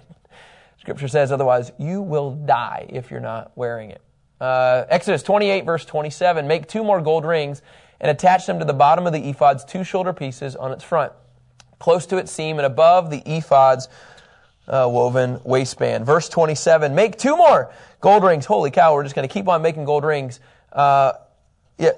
Scripture 0.78 1.08
says 1.08 1.32
otherwise, 1.32 1.72
you 1.80 2.02
will 2.02 2.32
die 2.32 2.88
if 2.90 3.10
you're 3.10 3.22
not 3.22 3.54
wearing 3.56 3.92
it. 3.92 4.02
Uh, 4.42 4.84
Exodus 4.90 5.24
28, 5.24 5.64
verse 5.64 5.86
27 5.86 6.48
Make 6.48 6.68
two 6.68 6.84
more 6.84 7.02
gold 7.02 7.24
rings 7.24 7.62
and 8.04 8.12
attach 8.12 8.46
them 8.46 8.60
to 8.60 8.66
the 8.66 8.74
bottom 8.74 9.08
of 9.08 9.14
the 9.14 9.20
ephod's 9.30 9.64
two 9.64 9.84
shoulder 9.86 10.12
pieces 10.12 10.58
on 10.58 10.74
its 10.74 10.84
front, 10.84 11.14
close 11.80 12.06
to 12.06 12.18
its 12.18 12.32
seam 12.32 12.60
and 12.60 12.66
above 12.66 13.10
the 13.10 13.22
ephod's 13.22 13.88
uh, 14.68 14.88
woven 14.92 15.40
waistband. 15.46 16.06
Verse 16.06 16.28
27, 16.28 16.94
make 16.94 17.18
two 17.18 17.38
more 17.38 17.74
gold 18.02 18.26
rings. 18.26 18.46
Holy 18.46 18.72
cow, 18.72 18.94
we're 18.94 19.04
just 19.04 19.16
going 19.16 19.28
to 19.28 19.34
keep 19.34 19.48
on 19.48 19.62
making 19.62 19.86
gold 19.86 20.04
rings. 20.04 20.42
Uh, 20.74 21.14
yeah, 21.78 21.92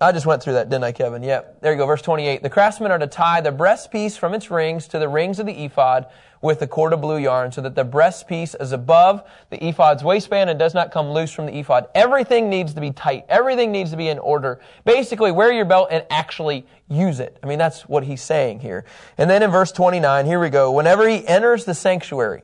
I 0.00 0.10
just 0.10 0.26
went 0.26 0.42
through 0.42 0.54
that, 0.54 0.68
didn't 0.68 0.84
I, 0.84 0.90
Kevin? 0.90 1.22
Yeah, 1.22 1.42
there 1.62 1.70
you 1.70 1.78
go. 1.78 1.86
Verse 1.86 2.02
28. 2.02 2.42
The 2.42 2.50
craftsmen 2.50 2.90
are 2.90 2.98
to 2.98 3.06
tie 3.06 3.40
the 3.40 3.52
breast 3.52 3.92
piece 3.92 4.16
from 4.16 4.34
its 4.34 4.50
rings 4.50 4.88
to 4.88 4.98
the 4.98 5.08
rings 5.08 5.38
of 5.38 5.46
the 5.46 5.64
ephod 5.64 6.06
with 6.40 6.60
the 6.60 6.66
cord 6.66 6.92
of 6.92 7.00
blue 7.00 7.18
yarn 7.18 7.50
so 7.52 7.60
that 7.60 7.74
the 7.74 7.84
breastpiece 7.84 8.60
is 8.60 8.72
above 8.72 9.22
the 9.50 9.58
ephod's 9.58 10.04
waistband 10.04 10.50
and 10.50 10.58
does 10.58 10.74
not 10.74 10.90
come 10.90 11.10
loose 11.10 11.32
from 11.32 11.46
the 11.46 11.58
ephod. 11.58 11.88
Everything 11.94 12.48
needs 12.50 12.74
to 12.74 12.80
be 12.80 12.90
tight. 12.90 13.24
Everything 13.28 13.72
needs 13.72 13.90
to 13.90 13.96
be 13.96 14.08
in 14.08 14.18
order. 14.18 14.60
Basically, 14.84 15.32
wear 15.32 15.52
your 15.52 15.64
belt 15.64 15.88
and 15.90 16.04
actually 16.10 16.66
use 16.88 17.20
it. 17.20 17.38
I 17.42 17.46
mean, 17.46 17.58
that's 17.58 17.88
what 17.88 18.04
he's 18.04 18.22
saying 18.22 18.60
here. 18.60 18.84
And 19.18 19.28
then 19.28 19.42
in 19.42 19.50
verse 19.50 19.72
29, 19.72 20.26
here 20.26 20.40
we 20.40 20.50
go. 20.50 20.72
Whenever 20.72 21.08
he 21.08 21.26
enters 21.26 21.64
the 21.64 21.74
sanctuary, 21.74 22.42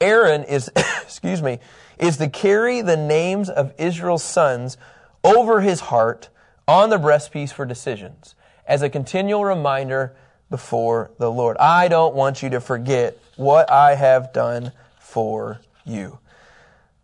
Aaron 0.00 0.44
is, 0.44 0.70
excuse 1.02 1.42
me, 1.42 1.58
is 1.98 2.18
to 2.18 2.28
carry 2.28 2.82
the 2.82 2.96
names 2.96 3.48
of 3.48 3.72
Israel's 3.78 4.22
sons 4.24 4.76
over 5.24 5.60
his 5.60 5.80
heart 5.80 6.28
on 6.68 6.90
the 6.90 6.98
breastpiece 6.98 7.52
for 7.52 7.64
decisions 7.64 8.34
as 8.66 8.82
a 8.82 8.88
continual 8.88 9.44
reminder 9.44 10.14
before 10.50 11.10
the 11.18 11.30
Lord. 11.30 11.56
I 11.58 11.88
don't 11.88 12.14
want 12.14 12.42
you 12.42 12.50
to 12.50 12.60
forget 12.60 13.18
what 13.36 13.70
I 13.70 13.94
have 13.94 14.32
done 14.32 14.72
for 14.98 15.60
you. 15.84 16.18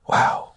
Wow. 0.07 0.53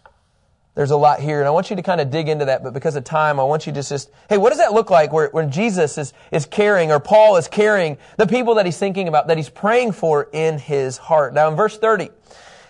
There's 0.76 0.91
a 0.91 0.98
lot 0.98 1.21
here, 1.21 1.39
and 1.39 1.48
I 1.48 1.52
want 1.52 1.69
you 1.69 1.78
to 1.78 1.82
kind 1.82 2.02
of 2.02 2.12
dig 2.12 2.28
into 2.28 2.45
that, 2.45 2.62
but 2.62 2.74
because 2.74 2.98
of 2.98 3.06
time, 3.06 3.39
I 3.39 3.43
want 3.43 3.65
you 3.65 3.71
to 3.71 3.82
just, 3.82 4.12
hey, 4.30 4.38
what 4.38 4.50
does 4.50 4.60
that 4.60 4.74
look 4.74 4.89
like 4.89 5.13
where, 5.13 5.30
when 5.30 5.50
Jesus 5.50 5.98
is, 5.98 6.13
is 6.32 6.45
carrying, 6.45 6.91
or 6.91 7.00
Paul 7.00 7.38
is 7.38 7.48
carrying 7.48 7.98
the 8.17 8.28
people 8.28 8.56
that 8.56 8.65
he's 8.65 8.78
thinking 8.78 9.08
about, 9.08 9.28
that 9.28 9.38
he's 9.38 9.50
praying 9.50 9.93
for 9.93 10.28
in 10.34 10.60
his 10.60 10.98
heart? 10.98 11.34
Now, 11.34 11.48
in 11.48 11.56
verse 11.56 11.78
30, 11.78 12.06
it 12.06 12.13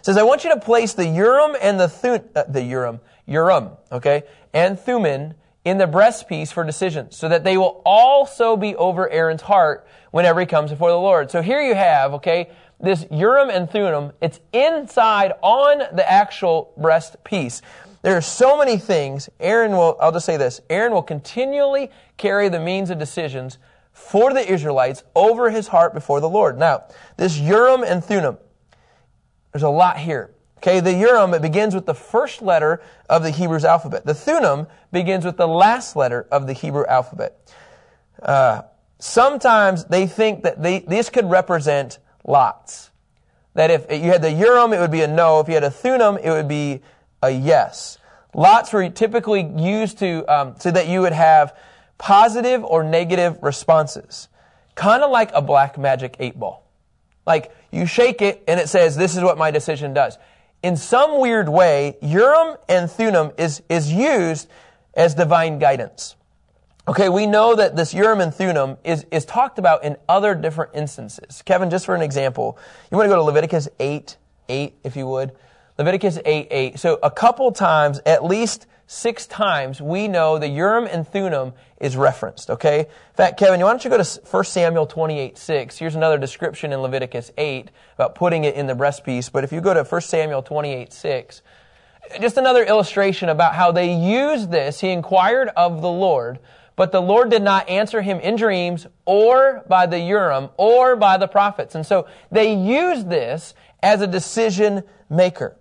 says, 0.04 0.18
I 0.18 0.24
want 0.24 0.44
you 0.44 0.52
to 0.52 0.60
place 0.60 0.94
the 0.94 1.08
Urim 1.08 1.56
and 1.60 1.80
the, 1.80 1.88
Thun, 1.88 2.22
uh, 2.36 2.44
the 2.44 2.62
Urim, 2.62 3.00
Urim, 3.26 3.72
okay, 3.92 4.22
and 4.54 4.80
Thummim 4.80 5.34
in 5.66 5.80
the 5.80 5.88
breastpiece 5.88 6.54
for 6.54 6.64
decisions, 6.64 7.18
so 7.18 7.28
that 7.28 7.44
they 7.44 7.58
will 7.58 7.82
also 7.84 8.56
be 8.56 8.76
over 8.76 9.10
Aaron's 9.10 9.42
heart 9.42 9.88
whenever 10.12 10.40
he 10.40 10.46
comes 10.46 10.70
before 10.70 10.92
the 10.92 10.98
Lord. 10.98 11.32
So 11.32 11.42
here 11.42 11.60
you 11.60 11.74
have, 11.74 12.14
okay, 12.14 12.52
this 12.80 13.06
Urim 13.10 13.50
and 13.50 13.70
Thummim. 13.70 14.12
It's 14.22 14.40
inside 14.54 15.34
on 15.42 15.80
the 15.96 16.10
actual 16.10 16.72
breast 16.78 17.24
piece. 17.24 17.64
There 18.04 18.16
are 18.16 18.22
so 18.22 18.58
many 18.58 18.78
things. 18.78 19.28
Aaron 19.40 19.72
will, 19.72 19.98
I'll 20.00 20.12
just 20.12 20.28
say 20.28 20.38
this, 20.38 20.62
Aaron 20.70 20.94
will 20.94 21.02
continually 21.02 21.90
carry 22.18 22.48
the 22.50 22.60
means 22.60 22.92
of 22.92 23.00
decisions 23.00 23.58
for 23.92 24.34
the 24.34 24.48
Israelites 24.48 25.04
over 25.16 25.50
his 25.50 25.70
heart 25.70 25.96
before 25.96 26.20
the 26.20 26.30
Lord. 26.30 26.60
Now, 26.60 26.84
this 27.18 27.40
Urim 27.40 27.84
and 27.84 28.04
Thummim, 28.04 28.38
there's 29.52 29.64
a 29.64 29.70
lot 29.70 29.98
here. 29.98 30.35
Okay, 30.68 30.80
the 30.80 30.96
Urim, 30.96 31.36
it 31.36 31.44
begins 31.44 31.76
with 31.76 31.86
the 31.86 31.94
first 31.94 32.42
letter 32.42 32.82
of 33.08 33.22
the 33.22 33.30
Hebrew's 33.30 33.64
alphabet. 33.64 34.04
The 34.04 34.16
Thummim 34.16 34.66
begins 34.92 35.24
with 35.24 35.38
the 35.38 35.48
last 35.48 35.96
letter 35.96 36.26
of 36.32 36.48
the 36.48 36.54
Hebrew 36.54 36.84
alphabet. 36.88 37.38
Uh, 38.20 38.64
sometimes 38.98 39.86
they 39.86 40.08
think 40.08 40.42
that 40.42 40.64
they, 40.64 40.80
this 40.80 41.12
could 41.12 41.30
represent 41.30 42.00
lots. 42.26 42.90
That 43.54 43.70
if 43.70 43.86
you 43.92 44.10
had 44.10 44.24
the 44.24 44.32
Urim, 44.32 44.74
it 44.74 44.80
would 44.80 44.90
be 44.90 45.02
a 45.02 45.08
no. 45.08 45.40
If 45.40 45.50
you 45.50 45.54
had 45.54 45.64
a 45.64 45.70
Thummim, 45.70 46.18
it 46.18 46.32
would 46.32 46.48
be 46.48 46.82
a 47.22 47.30
yes. 47.30 48.00
Lots 48.34 48.74
were 48.74 48.90
typically 48.90 49.44
used 49.44 50.00
to, 50.00 50.26
um, 50.28 50.56
so 50.58 50.72
that 50.72 50.88
you 50.88 51.02
would 51.02 51.14
have 51.14 51.56
positive 52.00 52.64
or 52.64 52.84
negative 52.84 53.38
responses. 53.44 54.30
Kind 54.74 55.04
of 55.04 55.12
like 55.12 55.30
a 55.36 55.44
black 55.44 55.78
magic 55.78 56.16
eight 56.20 56.40
ball. 56.40 56.68
Like, 57.28 57.56
you 57.72 57.86
shake 57.86 58.24
it 58.24 58.44
and 58.48 58.60
it 58.60 58.68
says, 58.68 58.96
this 58.96 59.16
is 59.16 59.22
what 59.22 59.38
my 59.38 59.52
decision 59.52 59.94
does 59.94 60.18
in 60.66 60.76
some 60.76 61.20
weird 61.20 61.48
way, 61.48 61.96
Urim 62.02 62.58
and 62.68 62.90
Thummim 62.90 63.32
is, 63.38 63.62
is 63.70 63.94
used 63.94 64.50
as 64.96 65.14
divine 65.14 65.60
guidance. 65.60 66.16
Okay, 66.88 67.08
we 67.08 67.28
know 67.28 67.56
that 67.56 67.76
this 67.76 67.94
Urim 67.94 68.20
and 68.20 68.34
Thummim 68.34 68.78
is, 68.84 69.06
is 69.12 69.26
talked 69.26 69.60
about 69.60 69.84
in 69.84 69.96
other 70.10 70.34
different 70.34 70.72
instances. 70.74 71.44
Kevin, 71.44 71.70
just 71.70 71.86
for 71.86 71.94
an 71.94 72.02
example, 72.02 72.58
you 72.90 72.98
want 72.98 73.06
to 73.06 73.10
go 73.12 73.16
to 73.16 73.22
Leviticus 73.22 73.70
8, 73.80 74.18
8, 74.50 74.74
if 74.84 74.96
you 74.96 75.06
would. 75.06 75.34
Leviticus 75.78 76.18
8, 76.26 76.48
8. 76.50 76.80
So 76.80 76.98
a 77.04 77.12
couple 77.12 77.52
times, 77.52 78.02
at 78.04 78.24
least 78.24 78.66
six 78.88 79.26
times, 79.26 79.82
we 79.82 80.08
know 80.08 80.38
the 80.38 80.48
Urim 80.48 80.86
and 80.86 81.08
Thummim 81.08 81.54
is 81.80 81.98
referenced, 81.98 82.50
okay? 82.50 82.80
In 82.82 83.16
fact, 83.16 83.40
Kevin, 83.40 83.60
why 83.60 83.72
don't 83.72 83.84
you 83.84 83.90
go 83.90 84.02
to 84.02 84.22
1 84.30 84.44
Samuel 84.46 84.86
28, 84.86 85.38
6. 85.38 85.78
Here's 85.78 85.96
another 85.96 86.18
description 86.18 86.72
in 86.72 86.80
Leviticus 86.80 87.32
8 87.38 87.72
about 87.96 88.16
putting 88.16 88.44
it 88.44 88.56
in 88.56 88.68
the 88.68 88.74
breastpiece. 88.74 89.32
But 89.32 89.44
if 89.44 89.52
you 89.52 89.62
go 89.62 89.74
to 89.74 89.84
1 89.84 90.02
Samuel 90.02 90.44
28, 90.44 90.94
6, 90.94 91.42
just 92.22 92.38
another 92.38 92.64
illustration 92.64 93.30
about 93.30 93.56
how 93.56 93.72
they 93.72 93.94
used 93.94 94.52
this. 94.52 94.80
He 94.80 94.90
inquired 94.90 95.50
of 95.58 95.82
the 95.82 95.90
Lord, 95.90 96.40
but 96.76 96.92
the 96.92 97.02
Lord 97.02 97.30
did 97.30 97.42
not 97.42 97.68
answer 97.70 98.02
him 98.02 98.20
in 98.20 98.36
dreams 98.36 98.86
or 99.06 99.64
by 99.68 99.86
the 99.86 100.00
Urim 100.00 100.50
or 100.58 100.96
by 100.96 101.18
the 101.18 101.28
prophets. 101.28 101.76
And 101.76 101.86
so 101.86 102.08
they 102.32 102.54
used 102.54 103.10
this 103.10 103.54
as 103.82 104.02
a 104.02 104.08
decision 104.08 104.84
maker. 105.10 105.58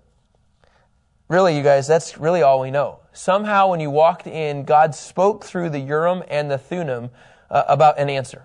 Really, 1.34 1.56
you 1.56 1.64
guys, 1.64 1.88
that's 1.88 2.16
really 2.16 2.42
all 2.42 2.60
we 2.60 2.70
know 2.70 3.00
somehow 3.12 3.68
when 3.68 3.80
you 3.80 3.90
walked 3.90 4.28
in, 4.28 4.64
God 4.64 4.94
spoke 4.94 5.44
through 5.44 5.70
the 5.70 5.80
Urim 5.80 6.22
and 6.28 6.48
the 6.48 6.58
Thummim 6.58 7.10
uh, 7.50 7.64
about 7.66 7.98
an 7.98 8.08
answer. 8.08 8.44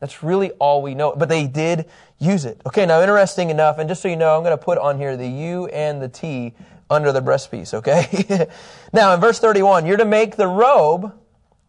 That's 0.00 0.22
really 0.22 0.50
all 0.52 0.80
we 0.80 0.94
know. 0.94 1.14
But 1.14 1.28
they 1.28 1.46
did 1.46 1.86
use 2.18 2.46
it. 2.46 2.62
Okay, 2.66 2.86
now 2.86 3.02
interesting 3.02 3.50
enough, 3.50 3.78
and 3.78 3.90
just 3.90 4.00
so 4.00 4.08
you 4.08 4.16
know, 4.16 4.36
I'm 4.36 4.42
going 4.42 4.56
to 4.56 4.62
put 4.62 4.78
on 4.78 4.96
here 4.96 5.16
the 5.18 5.28
U 5.28 5.66
and 5.66 6.00
the 6.00 6.08
T 6.08 6.54
under 6.90 7.12
the 7.12 7.20
breastpiece, 7.20 7.74
okay? 7.74 8.48
now 8.94 9.14
in 9.14 9.20
verse 9.20 9.38
31, 9.38 9.84
you're 9.86 9.96
to 9.96 10.06
make 10.06 10.36
the 10.36 10.46
robe, 10.46 11.12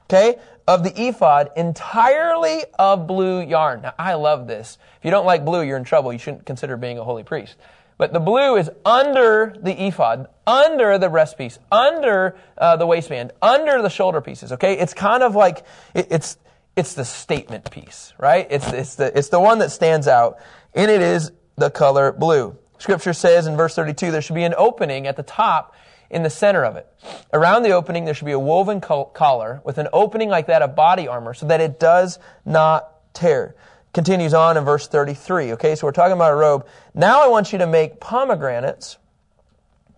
okay, 0.04 0.38
of 0.68 0.84
the 0.84 1.08
ephod 1.08 1.52
entirely 1.56 2.64
of 2.80 3.08
blue 3.08 3.42
yarn. 3.42 3.82
Now 3.82 3.94
I 3.98 4.16
love 4.16 4.48
this. 4.48 4.78
If 5.00 5.06
you 5.06 5.12
don't 5.12 5.26
like 5.26 5.46
blue, 5.46 5.62
you're 5.62 5.78
in 5.78 5.84
trouble. 5.84 6.12
You 6.12 6.20
shouldn't 6.20 6.46
consider 6.46 6.76
being 6.76 6.98
a 6.98 7.04
holy 7.04 7.24
priest. 7.24 7.56
But 7.98 8.12
the 8.12 8.20
blue 8.20 8.58
is 8.58 8.70
under 8.84 9.56
the 9.62 9.88
ephod, 9.88 10.28
under 10.46 10.98
the 10.98 11.10
breast 11.10 11.38
piece, 11.38 11.58
under 11.72 12.36
uh, 12.58 12.76
the 12.76 12.86
waistband, 12.86 13.32
under 13.42 13.82
the 13.82 13.90
shoulder 13.90 14.20
pieces. 14.20 14.52
Okay, 14.52 14.78
it's 14.78 14.94
kind 14.94 15.24
of 15.24 15.36
like 15.36 15.64
it, 15.94 16.08
it's 16.10 16.38
it's 16.76 16.94
the 16.94 17.06
statement 17.06 17.72
piece, 17.72 18.14
right? 18.18 18.48
It's 18.50 18.72
it's 18.72 18.96
the 18.96 19.18
it's 19.18 19.30
the 19.30 19.40
one 19.40 19.60
that 19.60 19.72
stands 19.72 20.08
out, 20.08 20.40
and 20.74 20.92
it 20.92 21.02
is 21.02 21.32
the 21.56 21.70
color 21.70 22.12
blue. 22.12 22.58
Scripture 22.78 23.14
says 23.14 23.48
in 23.48 23.56
verse 23.56 23.76
32 23.76 24.12
there 24.12 24.22
should 24.22 24.36
be 24.36 24.44
an 24.44 24.54
opening 24.58 25.08
at 25.08 25.16
the 25.16 25.24
top 25.24 25.74
in 26.10 26.24
the 26.24 26.30
center 26.30 26.66
of 26.66 26.76
it. 26.76 26.88
Around 27.32 27.64
the 27.64 27.72
opening 27.72 28.04
there 28.04 28.14
should 28.14 28.26
be 28.26 28.34
a 28.34 28.40
woven 28.40 28.82
collar 28.82 29.62
with 29.64 29.78
an 29.78 29.88
opening 29.94 30.30
like 30.30 30.48
that 30.48 30.62
of 30.62 30.76
body 30.76 31.08
armor 31.08 31.34
so 31.34 31.46
that 31.48 31.62
it 31.62 31.80
does 31.80 32.20
not 32.44 33.14
tear 33.14 33.56
continues 33.96 34.34
on 34.34 34.58
in 34.58 34.66
verse 34.66 34.88
33. 34.88 35.54
Okay, 35.54 35.74
so 35.74 35.88
we're 35.88 35.92
talking 35.94 36.12
about 36.12 36.34
a 36.34 36.36
robe. 36.36 36.68
Now 36.94 37.24
I 37.24 37.28
want 37.30 37.54
you 37.54 37.60
to 37.60 37.66
make 37.66 38.00
pomegranates. 38.02 38.98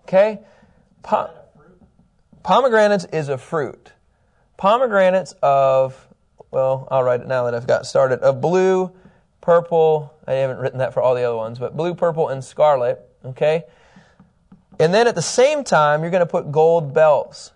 Okay? 0.03 0.39
Po- 1.01 1.31
pomegranates 2.43 3.05
is 3.05 3.27
a 3.27 3.39
fruit. 3.39 3.91
Pomegranates 4.55 5.33
of, 5.41 6.07
well, 6.51 6.87
I'll 6.91 7.03
write 7.03 7.21
it 7.21 7.27
now 7.27 7.45
that 7.45 7.55
I've 7.55 7.65
got 7.65 7.87
started, 7.87 8.19
of 8.19 8.39
blue, 8.39 8.91
purple, 9.41 10.13
I 10.27 10.33
haven't 10.33 10.59
written 10.59 10.77
that 10.77 10.93
for 10.93 11.01
all 11.01 11.15
the 11.15 11.23
other 11.23 11.35
ones, 11.35 11.57
but 11.57 11.75
blue, 11.75 11.95
purple, 11.95 12.29
and 12.29 12.43
scarlet. 12.43 13.01
Okay? 13.25 13.63
And 14.79 14.93
then 14.93 15.07
at 15.07 15.15
the 15.15 15.23
same 15.23 15.63
time, 15.63 16.03
you're 16.03 16.11
going 16.11 16.21
to 16.21 16.27
put 16.27 16.51
gold 16.51 16.93
bells. 16.93 17.51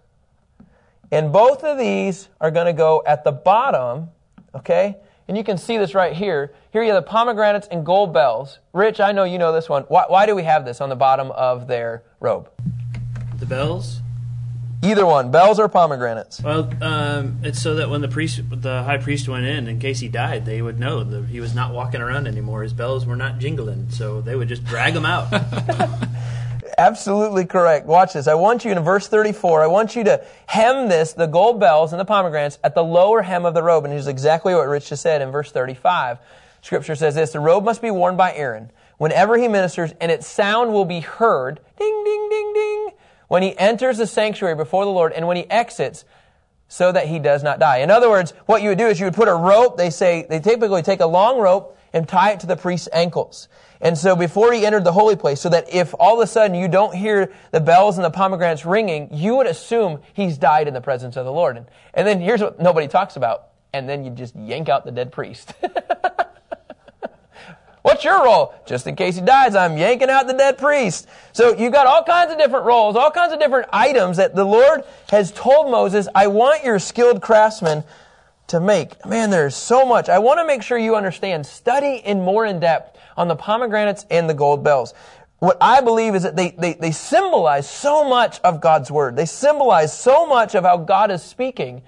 And 1.12 1.32
both 1.32 1.64
of 1.64 1.78
these 1.78 2.30
are 2.40 2.50
going 2.50 2.66
to 2.66 2.74
go 2.74 3.04
at 3.06 3.24
the 3.24 3.32
bottom, 3.32 4.10
okay? 4.56 4.98
And 5.32 5.38
you 5.38 5.46
can 5.46 5.58
see 5.58 5.78
this 5.78 5.96
right 5.96 6.12
here. 6.12 6.52
Here 6.74 6.84
you 6.84 6.92
have 6.92 7.02
the 7.02 7.10
pomegranates 7.10 7.66
and 7.72 7.86
gold 7.86 8.14
bells. 8.14 8.60
Rich, 8.74 9.00
I 9.00 9.14
know 9.14 9.24
you 9.24 9.38
know 9.38 9.54
this 9.54 9.70
one. 9.70 9.84
Why, 9.84 10.04
why 10.10 10.26
do 10.26 10.36
we 10.36 10.44
have 10.44 10.66
this 10.66 10.82
on 10.82 10.90
the 10.90 10.96
bottom 10.98 11.32
of 11.32 11.68
their 11.68 12.04
robe? 12.20 12.50
The 13.40 13.46
bells? 13.46 14.02
Either 14.84 15.06
one, 15.06 15.32
bells 15.32 15.58
or 15.58 15.70
pomegranates. 15.70 16.42
Well, 16.42 16.70
um, 16.84 17.40
it's 17.44 17.62
so 17.62 17.76
that 17.76 17.90
when 17.90 18.02
the 18.02 18.10
priest, 18.10 18.42
the 18.50 18.84
high 18.84 18.98
priest 18.98 19.30
went 19.30 19.46
in, 19.46 19.70
in 19.70 19.80
case 19.80 20.02
he 20.02 20.10
died, 20.10 20.46
they 20.46 20.62
would 20.62 20.78
know 20.78 21.02
that 21.02 21.28
he 21.28 21.40
was 21.40 21.56
not 21.56 21.74
walking 21.74 22.02
around 22.02 22.28
anymore. 22.28 22.64
His 22.64 22.74
bells 22.74 23.06
were 23.06 23.16
not 23.16 23.40
jingling, 23.40 23.90
so 23.90 24.20
they 24.20 24.36
would 24.36 24.50
just 24.50 24.66
drag 24.66 24.94
him 24.94 25.06
out. 25.06 25.32
absolutely 26.82 27.46
correct. 27.46 27.86
Watch 27.86 28.14
this. 28.14 28.28
I 28.28 28.34
want 28.34 28.66
you 28.66 28.72
in 28.72 28.80
verse 28.80 29.08
34, 29.08 29.64
I 29.64 29.68
want 29.68 29.96
you 29.96 30.04
to 30.06 30.26
hem 30.48 30.90
this, 30.90 31.14
the 31.14 31.28
gold 31.28 31.60
bells 31.60 31.94
and 31.94 32.00
the 32.00 32.06
pomegranates, 32.06 32.58
at 32.64 32.76
the 32.76 32.84
lower 32.84 33.22
hem 33.22 33.46
of 33.46 33.54
the 33.54 33.64
robe. 33.64 33.86
And 33.86 33.94
here's 33.94 34.08
exactly 34.08 34.54
what 34.54 34.68
Rich 34.68 34.90
just 34.90 35.02
said 35.02 35.22
in 35.22 35.32
verse 35.32 35.52
35. 35.52 36.18
Scripture 36.62 36.96
says 36.96 37.16
this, 37.16 37.32
the 37.32 37.40
robe 37.40 37.64
must 37.64 37.82
be 37.82 37.92
worn 37.92 38.18
by 38.18 38.34
Aaron 38.34 38.72
whenever 38.98 39.36
he 39.36 39.48
ministers, 39.48 39.94
and 40.00 40.12
its 40.12 40.28
sound 40.28 40.72
will 40.72 40.86
be 40.86 41.00
heard, 41.00 41.60
ding, 41.80 42.04
ding, 42.06 42.30
ding, 42.30 42.54
ding, 42.54 42.90
when 43.30 43.42
he 43.42 43.58
enters 43.58 43.98
the 43.98 44.06
sanctuary 44.06 44.54
before 44.54 44.86
the 44.86 44.92
Lord, 44.92 45.12
and 45.14 45.28
when 45.28 45.38
he 45.38 45.50
exits, 45.50 46.06
so 46.68 46.92
that 46.92 47.08
he 47.08 47.18
does 47.18 47.42
not 47.42 47.60
die. 47.60 47.78
In 47.78 47.90
other 47.90 48.10
words, 48.10 48.32
what 48.46 48.62
you 48.62 48.70
would 48.70 48.78
do 48.78 48.86
is 48.86 49.00
you 49.00 49.08
would 49.08 49.16
put 49.16 49.28
a 49.28 49.34
rope, 49.34 49.76
they 49.76 49.90
say, 49.90 50.28
they 50.30 50.40
typically 50.40 50.84
take 50.84 51.00
a 51.00 51.08
long 51.08 51.40
rope 51.40 51.78
and 51.94 52.08
tie 52.08 52.32
it 52.32 52.40
to 52.42 52.48
the 52.48 52.56
priest's 52.56 52.90
ankles. 52.94 53.48
And 53.82 53.98
so 53.98 54.16
before 54.16 54.54
he 54.54 54.66
entered 54.66 54.84
the 54.84 54.92
holy 54.92 55.16
place, 55.16 55.42
so 55.42 55.50
that 55.50 55.74
if 55.74 55.94
all 56.00 56.22
of 56.22 56.24
a 56.24 56.28
sudden 56.28 56.56
you 56.56 56.68
don't 56.68 56.94
hear 56.96 57.32
the 57.52 57.60
bells 57.60 57.98
and 57.98 58.06
the 58.06 58.12
pomegranates 58.12 58.66
ringing, 58.66 59.10
you 59.12 59.36
would 59.36 59.48
assume 59.48 60.02
he's 60.14 60.38
died 60.38 60.68
in 60.68 60.74
the 60.74 60.82
presence 60.82 61.18
of 61.18 61.26
the 61.26 61.32
Lord. 61.32 61.58
And, 61.58 61.66
and 61.94 62.08
then 62.08 62.22
here's 62.22 62.42
what 62.42 62.60
nobody 62.60 62.88
talks 62.88 63.16
about. 63.16 63.48
And 63.74 63.90
then 63.90 64.04
you 64.04 64.12
just 64.12 64.36
yank 64.36 64.70
out 64.70 64.86
the 64.86 64.92
dead 64.92 65.12
priest. 65.12 65.54
What's 67.82 68.04
your 68.04 68.24
role? 68.24 68.54
Just 68.68 68.86
in 68.86 68.96
case 68.96 69.16
he 69.16 69.22
dies, 69.22 69.56
I'm 69.56 69.76
yanking 69.76 70.10
out 70.10 70.28
the 70.28 70.34
dead 70.34 70.60
priest. 70.60 71.08
So 71.34 71.56
you've 71.58 71.74
got 71.74 71.88
all 71.88 72.04
kinds 72.04 72.32
of 72.32 72.38
different 72.38 72.66
roles, 72.66 72.96
all 72.96 73.10
kinds 73.10 73.34
of 73.34 73.40
different 73.40 73.70
items 73.74 74.18
that 74.18 74.36
the 74.36 74.44
Lord 74.44 74.84
has 75.10 75.32
told 75.32 75.72
Moses, 75.72 76.08
I 76.14 76.28
want 76.28 76.64
your 76.64 76.78
skilled 76.78 77.22
craftsmen 77.24 77.84
to 78.48 78.60
make. 78.60 79.06
Man, 79.06 79.30
there's 79.30 79.56
so 79.56 79.86
much. 79.86 80.10
I 80.10 80.20
want 80.20 80.40
to 80.40 80.46
make 80.46 80.62
sure 80.62 80.78
you 80.78 80.96
understand. 80.96 81.46
Study 81.46 82.02
in 82.04 82.22
more 82.22 82.46
in 82.46 82.60
depth 82.60 82.98
on 83.18 83.28
the 83.28 83.36
pomegranates 83.36 84.06
and 84.10 84.30
the 84.30 84.34
gold 84.34 84.64
bells. 84.64 84.94
What 85.40 85.58
I 85.60 85.82
believe 85.82 86.14
is 86.14 86.24
that 86.24 86.36
they, 86.36 86.52
they, 86.52 86.74
they 86.74 86.92
symbolize 86.92 87.68
so 87.68 88.08
much 88.08 88.40
of 88.42 88.62
God's 88.62 88.92
word. 88.92 89.16
They 89.16 89.26
symbolize 89.26 89.98
so 89.98 90.28
much 90.28 90.54
of 90.54 90.64
how 90.64 90.78
God 90.78 91.10
is 91.10 91.24
speaking 91.24 91.82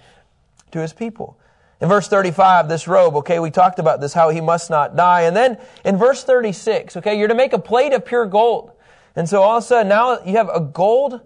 to 0.72 0.80
his 0.80 0.92
people. 0.92 1.38
In 1.80 1.90
verse 1.90 2.08
35, 2.08 2.70
this 2.70 2.88
robe, 2.88 3.16
okay, 3.18 3.40
we 3.40 3.52
talked 3.52 3.78
about 3.78 4.00
this, 4.00 4.14
how 4.14 4.30
he 4.30 4.42
must 4.42 4.70
not 4.70 4.96
die. 4.96 5.24
And 5.24 5.36
then 5.36 5.58
in 5.84 5.98
verse 5.98 6.24
36, 6.24 6.98
okay, 6.98 7.20
you're 7.20 7.28
to 7.28 7.36
make 7.36 7.54
a 7.54 7.60
plate 7.60 7.94
of 7.94 8.06
pure 8.06 8.26
gold. 8.26 8.72
And 9.16 9.28
so 9.28 9.42
all 9.42 9.58
of 9.58 9.64
a 9.64 9.68
sudden 9.68 9.90
now 9.90 10.20
you 10.24 10.38
have 10.38 10.50
a 10.50 10.60
gold 10.60 11.22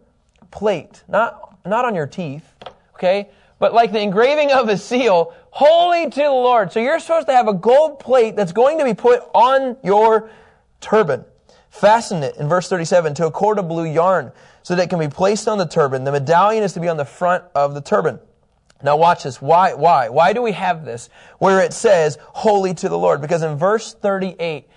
plate, 0.51 1.03
not, 1.07 1.57
not 1.65 1.85
on 1.85 1.95
your 1.95 2.07
teeth, 2.07 2.51
okay, 2.95 3.29
but 3.60 3.74
like 3.74 3.91
the 3.91 4.02
engraving 4.02 4.52
of 4.52 4.70
a 4.70 4.78
seal, 4.78 5.34
holy 5.52 6.10
to 6.10 6.20
the 6.20 6.30
Lord. 6.30 6.72
So 6.72 6.80
you're 6.80 7.00
supposed 7.00 7.28
to 7.28 7.34
have 7.34 7.48
a 7.48 7.54
gold 7.54 8.00
plate 8.00 8.36
that's 8.36 8.52
going 8.52 8.78
to 8.80 8.86
be 8.86 8.93
put 8.93 9.22
on 9.34 9.78
your 9.84 10.30
turban. 10.80 11.26
Fasten 11.70 12.24
it 12.24 12.38
in 12.38 12.48
verse 12.48 12.70
37 12.70 13.15
to 13.15 13.28
a 13.28 13.32
cord 13.32 13.60
of 13.60 13.67
blue 13.67 13.86
yarn 13.86 14.32
so 14.63 14.76
that 14.76 14.84
it 14.84 14.89
can 14.89 15.00
be 15.00 15.08
placed 15.08 15.48
on 15.48 15.58
the 15.58 15.65
turban. 15.65 16.04
The 16.04 16.12
medallion 16.12 16.63
is 16.63 16.74
to 16.74 16.80
be 16.80 16.88
on 16.88 16.98
the 16.98 17.06
front 17.06 17.43
of 17.56 17.74
the 17.74 17.82
turban. 17.82 18.20
Now 18.84 18.98
watch 18.98 19.24
this. 19.24 19.41
Why, 19.41 19.74
why? 19.74 20.10
Why 20.10 20.34
do 20.34 20.41
we 20.41 20.52
have 20.52 20.86
this? 20.86 21.10
Where 21.39 21.62
it 21.62 21.74
says, 21.74 22.17
holy 22.22 22.74
to 22.76 22.89
the 22.89 22.98
Lord. 22.98 23.22
Because 23.22 23.41
in 23.41 23.58
verse 23.58 23.93
38, 23.93 24.67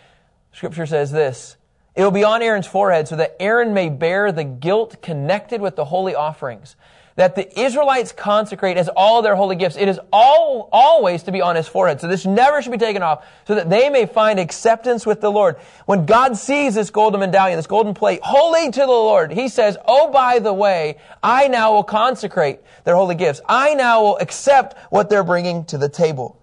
scripture 0.53 0.87
says 0.87 1.13
this, 1.13 1.57
it 1.95 2.03
will 2.03 2.11
be 2.11 2.25
on 2.25 2.41
Aaron's 2.41 2.67
forehead 2.67 3.09
so 3.09 3.17
that 3.17 3.37
Aaron 3.41 3.75
may 3.75 3.91
bear 3.91 4.33
the 4.33 4.45
guilt 4.45 5.03
connected 5.03 5.61
with 5.61 5.77
the 5.77 5.85
holy 5.85 6.15
offerings 6.15 6.77
that 7.21 7.35
the 7.35 7.61
Israelites 7.61 8.13
consecrate 8.13 8.79
as 8.79 8.89
all 8.89 9.21
their 9.21 9.37
holy 9.37 9.55
gifts. 9.55 9.77
It 9.77 9.89
is 9.89 10.01
all, 10.11 10.71
always 10.73 11.23
to 11.25 11.33
be 11.33 11.43
on 11.43 11.55
his 11.55 11.69
forehead. 11.69 12.01
So 12.01 12.09
this 12.09 12.25
never 12.25 12.63
should 12.63 12.73
be 12.73 12.79
taken 12.79 13.03
off 13.03 13.27
so 13.47 13.57
that 13.57 13.69
they 13.69 13.91
may 13.91 14.07
find 14.07 14.41
acceptance 14.41 15.05
with 15.05 15.21
the 15.21 15.31
Lord. 15.31 15.57
When 15.85 16.07
God 16.07 16.39
sees 16.39 16.77
this 16.77 16.89
golden 16.89 17.21
medallion, 17.21 17.59
this 17.59 17.67
golden 17.67 17.93
plate, 17.93 18.21
holy 18.23 18.71
to 18.71 18.81
the 18.81 18.87
Lord, 18.87 19.33
he 19.33 19.49
says, 19.49 19.77
Oh, 19.85 20.11
by 20.11 20.39
the 20.39 20.55
way, 20.55 20.97
I 21.23 21.49
now 21.49 21.75
will 21.75 21.83
consecrate 21.83 22.61
their 22.85 22.97
holy 22.97 23.17
gifts. 23.17 23.43
I 23.47 23.75
now 23.75 24.01
will 24.01 24.17
accept 24.17 24.79
what 24.91 25.11
they're 25.11 25.23
bringing 25.23 25.67
to 25.67 25.77
the 25.77 25.91
table. 25.91 26.41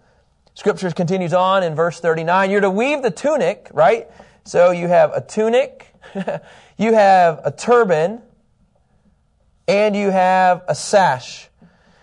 Scriptures 0.54 0.94
continues 0.94 1.34
on 1.34 1.64
in 1.64 1.74
verse 1.74 2.00
39. 2.00 2.52
You're 2.52 2.62
to 2.62 2.70
weave 2.70 3.02
the 3.02 3.10
tunic, 3.10 3.68
right? 3.74 4.08
So 4.44 4.70
you 4.70 4.88
have 4.90 5.12
a 5.12 5.22
tunic, 5.22 5.92
you 6.78 6.94
have 6.94 7.42
a 7.44 7.50
turban, 7.50 8.22
and 9.68 9.96
you 9.96 10.10
have 10.10 10.64
a 10.68 10.76
sash. 10.76 11.50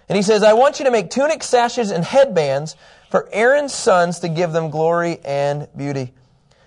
And 0.08 0.16
he 0.16 0.22
says, 0.22 0.42
I 0.42 0.52
want 0.52 0.78
you 0.78 0.84
to 0.84 0.90
make 0.90 1.10
tunic 1.10 1.42
sashes 1.42 1.90
and 1.90 2.04
headbands 2.04 2.76
for 3.10 3.28
Aaron's 3.32 3.72
sons 3.72 4.18
to 4.20 4.28
give 4.28 4.52
them 4.52 4.70
glory 4.70 5.18
and 5.24 5.68
beauty. 5.76 6.12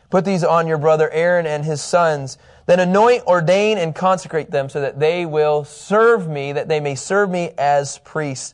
Put 0.10 0.26
these 0.26 0.44
on 0.44 0.68
your 0.68 0.78
brother 0.78 1.10
Aaron 1.12 1.46
and 1.46 1.64
his 1.64 1.82
sons. 1.82 2.38
Then 2.66 2.80
anoint, 2.80 3.26
ordain, 3.28 3.78
and 3.78 3.94
consecrate 3.94 4.50
them 4.50 4.70
so 4.70 4.82
that 4.82 5.00
they 5.00 5.26
will 5.26 5.66
serve 5.66 6.28
me, 6.28 6.54
that 6.54 6.68
they 6.68 6.80
may 6.80 6.96
serve 6.96 7.30
me 7.30 7.52
as 7.58 8.00
priests. 8.00 8.54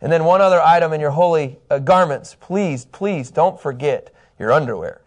And 0.00 0.10
then 0.10 0.24
one 0.24 0.40
other 0.40 0.60
item 0.60 0.92
in 0.92 1.00
your 1.00 1.10
holy 1.10 1.58
uh, 1.70 1.78
garments. 1.78 2.36
Please, 2.40 2.86
please 2.86 3.30
don't 3.30 3.60
forget 3.60 4.12
your 4.38 4.50
underwear. 4.50 5.01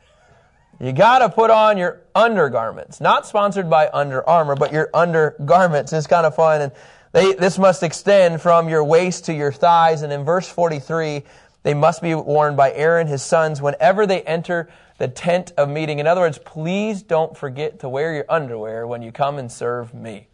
You 0.86 0.94
gotta 0.94 1.30
put 1.30 1.50
on 1.50 1.80
your 1.80 2.02
undergarments. 2.14 3.02
Not 3.02 3.26
sponsored 3.26 3.72
by 3.72 3.90
Under 3.92 4.24
Armour, 4.30 4.56
but 4.56 4.72
your 4.72 4.92
undergarments. 4.94 5.92
It's 5.92 6.06
kind 6.06 6.28
of 6.28 6.36
fun. 6.36 6.62
And 6.62 6.72
they, 7.12 7.34
this 7.34 7.58
must 7.58 7.82
extend 7.82 8.40
from 8.40 8.70
your 8.70 8.84
waist 8.84 9.26
to 9.26 9.34
your 9.34 9.52
thighs. 9.52 10.04
And 10.04 10.14
in 10.14 10.24
verse 10.24 10.48
43, 10.48 11.24
they 11.64 11.74
must 11.74 12.04
be 12.04 12.14
worn 12.14 12.56
by 12.56 12.72
Aaron, 12.72 13.08
his 13.08 13.24
sons, 13.24 13.64
whenever 13.64 14.06
they 14.06 14.22
enter 14.22 14.70
the 15.00 15.08
tent 15.08 15.54
of 15.58 15.70
meeting. 15.70 15.98
In 15.98 16.06
other 16.06 16.22
words, 16.22 16.38
please 16.38 17.02
don't 17.02 17.36
forget 17.36 17.80
to 17.80 17.90
wear 17.90 18.14
your 18.14 18.26
underwear 18.30 18.86
when 18.86 19.02
you 19.02 19.12
come 19.12 19.40
and 19.40 19.52
serve 19.52 19.92
me. 19.92 20.28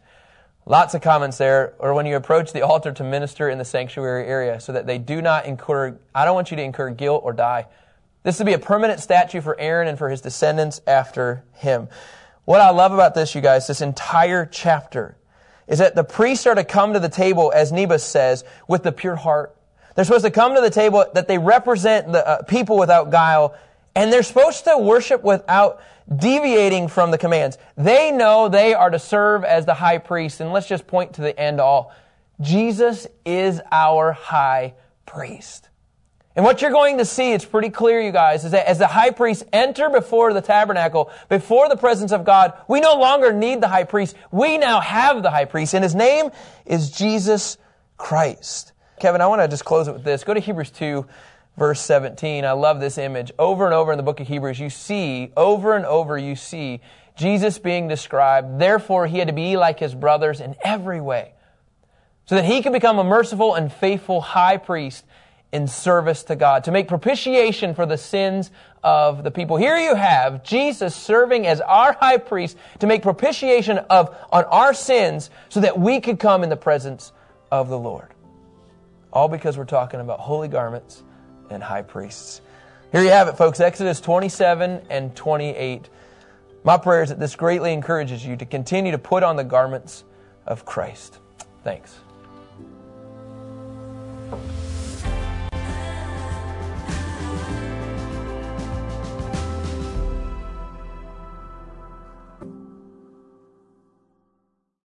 Lots 0.66 0.92
of 0.92 1.00
comments 1.00 1.38
there, 1.38 1.72
or 1.78 1.94
when 1.94 2.04
you 2.04 2.14
approach 2.14 2.52
the 2.52 2.60
altar 2.60 2.92
to 2.92 3.02
minister 3.02 3.48
in 3.48 3.56
the 3.56 3.64
sanctuary 3.64 4.26
area, 4.26 4.60
so 4.60 4.72
that 4.72 4.86
they 4.86 4.98
do 4.98 5.22
not 5.22 5.46
incur, 5.46 5.98
I 6.14 6.26
don't 6.26 6.34
want 6.34 6.50
you 6.50 6.58
to 6.58 6.62
incur 6.62 6.90
guilt 6.90 7.22
or 7.24 7.32
die. 7.32 7.68
This 8.22 8.38
would 8.38 8.46
be 8.46 8.52
a 8.52 8.58
permanent 8.58 9.00
statue 9.00 9.40
for 9.40 9.58
Aaron 9.58 9.88
and 9.88 9.98
for 9.98 10.08
his 10.08 10.20
descendants 10.20 10.80
after 10.86 11.44
him. 11.54 11.88
What 12.44 12.60
I 12.60 12.70
love 12.70 12.92
about 12.92 13.14
this, 13.14 13.34
you 13.34 13.40
guys, 13.40 13.66
this 13.66 13.80
entire 13.80 14.46
chapter, 14.46 15.16
is 15.66 15.78
that 15.78 15.94
the 15.94 16.04
priests 16.04 16.46
are 16.46 16.54
to 16.54 16.64
come 16.64 16.92
to 16.92 17.00
the 17.00 17.08
table, 17.08 17.52
as 17.54 17.72
Nebus 17.72 18.04
says, 18.04 18.44
with 18.68 18.82
the 18.82 18.92
pure 18.92 19.16
heart. 19.16 19.56
They're 19.94 20.04
supposed 20.04 20.24
to 20.24 20.30
come 20.30 20.54
to 20.54 20.60
the 20.60 20.70
table 20.70 21.04
that 21.14 21.28
they 21.28 21.38
represent 21.38 22.12
the 22.12 22.26
uh, 22.26 22.42
people 22.42 22.78
without 22.78 23.10
guile, 23.10 23.54
and 23.94 24.12
they're 24.12 24.22
supposed 24.22 24.64
to 24.64 24.78
worship 24.78 25.22
without 25.22 25.82
deviating 26.14 26.88
from 26.88 27.10
the 27.10 27.18
commands. 27.18 27.58
They 27.76 28.10
know 28.10 28.48
they 28.48 28.74
are 28.74 28.90
to 28.90 28.98
serve 28.98 29.44
as 29.44 29.66
the 29.66 29.74
high 29.74 29.98
priest, 29.98 30.40
and 30.40 30.52
let's 30.52 30.68
just 30.68 30.86
point 30.86 31.14
to 31.14 31.20
the 31.20 31.38
end 31.38 31.60
all. 31.60 31.92
Jesus 32.40 33.06
is 33.24 33.60
our 33.70 34.12
high 34.12 34.74
priest. 35.06 35.68
And 36.34 36.44
what 36.44 36.62
you're 36.62 36.70
going 36.70 36.98
to 36.98 37.04
see, 37.04 37.32
it's 37.32 37.44
pretty 37.44 37.68
clear, 37.68 38.00
you 38.00 38.10
guys, 38.10 38.44
is 38.44 38.52
that 38.52 38.66
as 38.66 38.78
the 38.78 38.86
high 38.86 39.10
priests 39.10 39.44
enter 39.52 39.90
before 39.90 40.32
the 40.32 40.40
tabernacle, 40.40 41.10
before 41.28 41.68
the 41.68 41.76
presence 41.76 42.10
of 42.10 42.24
God, 42.24 42.54
we 42.68 42.80
no 42.80 42.94
longer 42.96 43.32
need 43.32 43.60
the 43.60 43.68
high 43.68 43.84
priest. 43.84 44.16
We 44.30 44.56
now 44.56 44.80
have 44.80 45.22
the 45.22 45.30
high 45.30 45.44
priest, 45.44 45.74
and 45.74 45.84
his 45.84 45.94
name 45.94 46.30
is 46.64 46.90
Jesus 46.90 47.58
Christ. 47.98 48.72
Kevin, 48.98 49.20
I 49.20 49.26
want 49.26 49.42
to 49.42 49.48
just 49.48 49.64
close 49.64 49.88
it 49.88 49.92
with 49.92 50.04
this. 50.04 50.24
Go 50.24 50.32
to 50.32 50.40
Hebrews 50.40 50.70
2, 50.70 51.06
verse 51.58 51.80
17. 51.82 52.46
I 52.46 52.52
love 52.52 52.80
this 52.80 52.96
image. 52.96 53.30
Over 53.38 53.66
and 53.66 53.74
over 53.74 53.92
in 53.92 53.98
the 53.98 54.02
book 54.02 54.20
of 54.20 54.26
Hebrews, 54.26 54.58
you 54.58 54.70
see, 54.70 55.32
over 55.36 55.76
and 55.76 55.84
over, 55.84 56.16
you 56.16 56.34
see 56.34 56.80
Jesus 57.14 57.58
being 57.58 57.88
described. 57.88 58.58
Therefore, 58.58 59.06
he 59.06 59.18
had 59.18 59.28
to 59.28 59.34
be 59.34 59.58
like 59.58 59.80
his 59.80 59.94
brothers 59.94 60.40
in 60.40 60.56
every 60.64 61.00
way, 61.02 61.34
so 62.24 62.36
that 62.36 62.46
he 62.46 62.62
could 62.62 62.72
become 62.72 62.98
a 62.98 63.04
merciful 63.04 63.54
and 63.54 63.70
faithful 63.70 64.22
high 64.22 64.56
priest 64.56 65.04
in 65.52 65.68
service 65.68 66.24
to 66.24 66.36
God, 66.36 66.64
to 66.64 66.72
make 66.72 66.88
propitiation 66.88 67.74
for 67.74 67.84
the 67.84 67.98
sins 67.98 68.50
of 68.82 69.22
the 69.22 69.30
people. 69.30 69.58
Here 69.58 69.76
you 69.76 69.94
have 69.94 70.42
Jesus 70.42 70.94
serving 70.94 71.46
as 71.46 71.60
our 71.60 71.92
high 71.92 72.16
priest 72.16 72.56
to 72.80 72.86
make 72.86 73.02
propitiation 73.02 73.78
of, 73.78 74.16
on 74.32 74.44
our 74.44 74.72
sins 74.72 75.30
so 75.50 75.60
that 75.60 75.78
we 75.78 76.00
could 76.00 76.18
come 76.18 76.42
in 76.42 76.48
the 76.48 76.56
presence 76.56 77.12
of 77.50 77.68
the 77.68 77.78
Lord. 77.78 78.08
All 79.12 79.28
because 79.28 79.58
we're 79.58 79.66
talking 79.66 80.00
about 80.00 80.20
holy 80.20 80.48
garments 80.48 81.02
and 81.50 81.62
high 81.62 81.82
priests. 81.82 82.40
Here 82.90 83.02
you 83.02 83.10
have 83.10 83.28
it, 83.28 83.36
folks. 83.36 83.60
Exodus 83.60 84.00
27 84.00 84.86
and 84.88 85.14
28. 85.14 85.88
My 86.64 86.78
prayer 86.78 87.02
is 87.02 87.10
that 87.10 87.20
this 87.20 87.36
greatly 87.36 87.72
encourages 87.72 88.24
you 88.24 88.36
to 88.36 88.46
continue 88.46 88.92
to 88.92 88.98
put 88.98 89.22
on 89.22 89.36
the 89.36 89.44
garments 89.44 90.04
of 90.46 90.64
Christ. 90.64 91.18
Thanks. 91.62 91.94